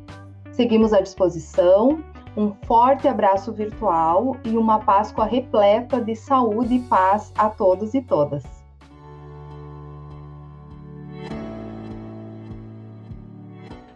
Seguimos 0.53 0.95
à 0.95 1.01
disposição 1.01 2.03
um 2.37 2.53
forte 2.67 3.07
abraço 3.07 3.53
virtual 3.53 4.37
e 4.45 4.57
uma 4.57 4.79
Páscoa 4.79 5.27
repleta 5.27 6.01
de 6.01 6.17
saúde 6.17 6.75
e 6.75 6.81
paz 6.81 7.33
a 7.37 7.49
todos 7.49 7.95
e 7.95 8.01
todas. 8.01 8.43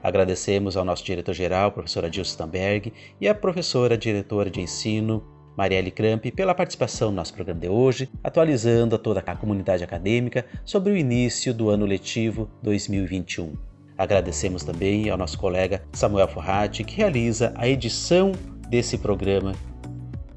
Agradecemos 0.03 0.77
ao 0.77 0.85
nosso 0.85 1.05
diretor-geral, 1.05 1.73
professora 1.73 2.09
Dilson 2.09 2.35
Stamberg, 2.35 2.93
e 3.21 3.27
à 3.27 3.35
professora 3.35 3.99
diretora 3.99 4.49
de 4.49 4.61
ensino, 4.61 5.25
Marielle 5.57 5.91
Kramp, 5.91 6.27
pela 6.31 6.55
participação 6.55 7.11
no 7.11 7.17
nosso 7.17 7.35
programa 7.35 7.59
de 7.59 7.69
hoje, 7.69 8.09
atualizando 8.23 8.95
a 8.95 8.99
toda 8.99 9.19
a 9.19 9.35
comunidade 9.35 9.83
acadêmica 9.83 10.47
sobre 10.65 10.93
o 10.93 10.97
início 10.97 11.53
do 11.53 11.71
ano 11.71 11.85
letivo 11.85 12.49
2021. 12.63 13.66
Agradecemos 13.99 14.63
também 14.63 15.09
ao 15.09 15.17
nosso 15.17 15.39
colega 15.39 15.83
Samuel 15.93 16.29
Forrati, 16.29 16.85
que 16.85 16.97
realiza 16.97 17.55
a 17.57 17.67
edição 17.67 18.33
desse 18.69 18.99
programa. 18.99 19.55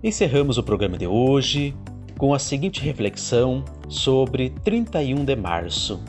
Encerramos 0.01 0.57
o 0.57 0.63
programa 0.63 0.97
de 0.97 1.05
hoje 1.05 1.75
com 2.17 2.33
a 2.33 2.39
seguinte 2.39 2.81
reflexão 2.81 3.65
sobre 3.89 4.51
31 4.63 5.25
de 5.25 5.35
março 5.35 6.01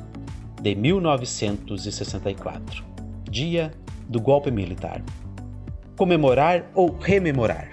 de 0.63 0.77
1964, 0.77 2.85
dia 3.29 3.73
do 4.09 4.21
golpe 4.21 4.51
militar. 4.51 5.03
Comemorar 5.97 6.71
ou 6.75 6.97
rememorar? 6.99 7.69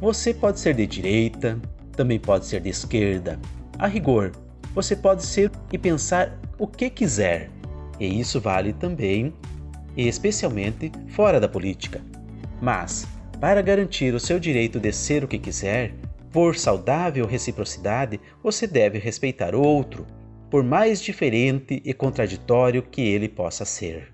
Você 0.00 0.34
pode 0.34 0.58
ser 0.58 0.74
de 0.74 0.86
direita, 0.86 1.60
também 1.92 2.18
pode 2.18 2.46
ser 2.46 2.60
de 2.60 2.70
esquerda. 2.70 3.38
A 3.78 3.86
rigor, 3.86 4.32
você 4.74 4.96
pode 4.96 5.24
ser 5.24 5.52
e 5.72 5.78
pensar 5.78 6.36
o 6.58 6.66
que 6.66 6.90
quiser 6.90 7.48
e 7.98 8.20
isso 8.20 8.40
vale 8.40 8.72
também 8.72 9.32
e 9.96 10.06
especialmente 10.06 10.92
fora 11.08 11.40
da 11.40 11.48
política. 11.48 12.00
Mas, 12.60 13.06
para 13.40 13.62
garantir 13.62 14.14
o 14.14 14.20
seu 14.20 14.38
direito 14.38 14.78
de 14.78 14.92
ser 14.92 15.24
o 15.24 15.28
que 15.28 15.38
quiser, 15.38 15.94
por 16.32 16.56
saudável 16.56 17.26
reciprocidade, 17.26 18.20
você 18.42 18.66
deve 18.66 18.98
respeitar 18.98 19.54
o 19.54 19.62
outro, 19.62 20.06
por 20.50 20.62
mais 20.62 21.00
diferente 21.00 21.82
e 21.84 21.94
contraditório 21.94 22.82
que 22.82 23.00
ele 23.00 23.28
possa 23.28 23.64
ser. 23.64 24.12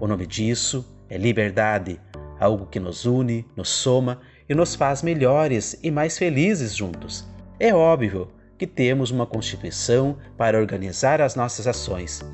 O 0.00 0.06
nome 0.06 0.26
disso 0.26 0.84
É 1.08 1.16
liberdade, 1.16 2.00
algo 2.40 2.66
que 2.66 2.80
nos 2.80 3.04
une, 3.06 3.46
nos 3.56 3.68
soma 3.68 4.20
e 4.48 4.54
nos 4.54 4.74
faz 4.74 5.02
melhores 5.02 5.78
e 5.82 5.90
mais 5.90 6.18
felizes 6.18 6.74
juntos. 6.74 7.24
É 7.60 7.72
óbvio 7.72 8.28
que 8.58 8.66
temos 8.66 9.12
uma 9.12 9.24
Constituição 9.24 10.16
para 10.36 10.58
organizar 10.58 11.20
as 11.20 11.36
nossas 11.36 11.68
ações. 11.68 12.24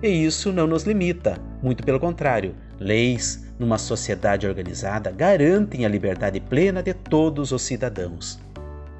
E 0.00 0.08
isso 0.08 0.52
não 0.52 0.66
nos 0.66 0.84
limita, 0.84 1.40
muito 1.60 1.82
pelo 1.82 1.98
contrário, 1.98 2.54
leis 2.78 3.44
numa 3.58 3.78
sociedade 3.78 4.46
organizada 4.46 5.10
garantem 5.10 5.84
a 5.84 5.88
liberdade 5.88 6.38
plena 6.38 6.80
de 6.80 6.94
todos 6.94 7.50
os 7.50 7.62
cidadãos. 7.62 8.38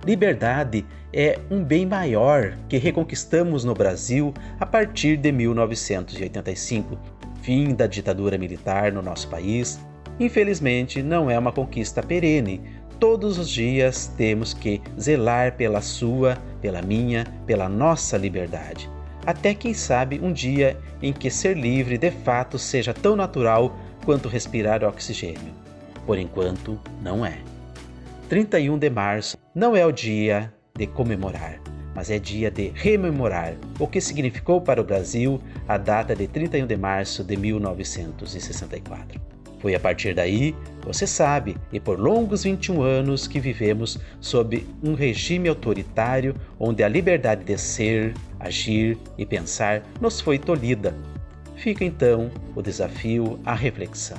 Liberdade 0.05 0.85
é 1.13 1.39
um 1.49 1.63
bem 1.63 1.87
maior 1.87 2.57
que 2.69 2.79
reconquistamos 2.79 3.63
no 3.63 3.75
Brasil 3.75 4.35
a 4.59 4.67
partir 4.67 5.17
de 5.17 5.31
1985, 5.31 6.99
fim 7.43 7.75
da 7.75 7.87
ditadura 7.87 8.37
militar 8.37 8.91
no 8.91 9.01
nosso 9.01 9.29
país. 9.29 9.79
Infelizmente, 10.19 11.01
não 11.01 11.31
é 11.31 11.39
uma 11.39 11.53
conquista 11.53 12.03
perene, 12.03 12.61
todos 12.99 13.39
os 13.39 13.49
dias 13.49 14.13
temos 14.17 14.53
que 14.53 14.83
zelar 15.01 15.57
pela 15.57 15.81
sua, 15.81 16.37
pela 16.61 16.83
minha, 16.83 17.25
pela 17.47 17.69
nossa 17.69 18.17
liberdade. 18.17 18.91
Até 19.29 19.53
quem 19.53 19.75
sabe 19.75 20.19
um 20.23 20.33
dia 20.33 20.75
em 21.03 21.13
que 21.13 21.31
ser 21.31 21.55
livre 21.55 21.99
de 21.99 22.11
fato 22.11 22.59
seja 22.59 22.95
tão 22.95 23.15
natural 23.15 23.77
quanto 24.03 24.27
respirar 24.27 24.83
oxigênio. 24.83 25.53
Por 26.07 26.17
enquanto, 26.17 26.81
não 27.03 27.27
é. 27.27 27.37
31 28.31 28.79
de 28.79 28.89
março 28.89 29.37
não 29.55 29.77
é 29.77 29.85
o 29.85 29.93
dia 29.93 30.51
de 30.75 30.87
comemorar, 30.87 31.61
mas 31.95 32.11
é 32.11 32.19
dia 32.19 32.51
de 32.51 32.73
rememorar 32.75 33.53
o 33.79 33.87
que 33.87 34.01
significou 34.01 34.63
para 34.63 34.81
o 34.81 34.85
Brasil 34.85 35.39
a 35.69 35.77
data 35.77 36.17
de 36.17 36.27
31 36.27 36.67
de 36.67 36.77
março 36.79 37.23
de 37.23 37.37
1964. 37.37 39.21
Foi 39.59 39.75
a 39.75 39.81
partir 39.81 40.15
daí, 40.15 40.55
você 40.83 41.07
sabe, 41.07 41.57
e 41.73 41.81
por 41.81 41.99
longos 41.99 42.45
21 42.45 42.81
anos 42.83 43.27
que 43.27 43.41
vivemos 43.41 43.99
sob 44.21 44.67
um 44.83 44.95
regime 44.95 45.49
autoritário 45.49 46.35
onde 46.59 46.83
a 46.83 46.89
liberdade 46.89 47.45
de 47.45 47.59
ser, 47.59 48.15
agir 48.39 48.97
e 49.17 49.27
pensar 49.27 49.83
nos 50.01 50.21
foi 50.21 50.39
tolhida. 50.39 50.95
Fica 51.57 51.85
então 51.85 52.31
o 52.55 52.63
desafio 52.63 53.41
à 53.45 53.53
reflexão. 53.53 54.19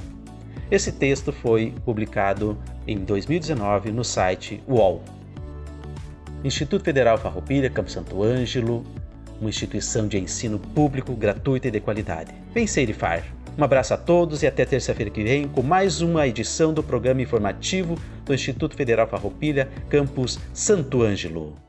Esse 0.69 0.91
texto 0.91 1.31
foi 1.31 1.73
publicado 1.85 2.57
em 2.85 2.97
2019 2.97 3.91
no 3.91 4.03
site 4.03 4.61
UOL. 4.67 5.01
Instituto 6.43 6.83
Federal 6.83 7.17
Farroupilha, 7.17 7.69
Campo 7.69 7.89
Santo 7.89 8.21
Ângelo, 8.21 8.83
uma 9.39 9.49
instituição 9.49 10.07
de 10.07 10.19
ensino 10.19 10.59
público, 10.59 11.15
gratuita 11.15 11.69
e 11.69 11.71
de 11.71 11.79
qualidade. 11.79 12.33
Vem 12.53 12.67
ser 12.67 12.93
FAR. 12.93 13.23
Um 13.57 13.63
abraço 13.63 13.93
a 13.93 13.97
todos 13.97 14.43
e 14.43 14.47
até 14.47 14.65
terça-feira 14.65 15.11
que 15.11 15.23
vem 15.23 15.47
com 15.47 15.61
mais 15.61 16.01
uma 16.01 16.27
edição 16.27 16.73
do 16.73 16.83
programa 16.83 17.21
informativo 17.21 17.95
do 18.25 18.33
Instituto 18.33 18.75
Federal 18.75 19.07
Farroupilha, 19.07 19.67
campus 19.89 20.39
Santo 20.53 21.01
Ângelo. 21.01 21.68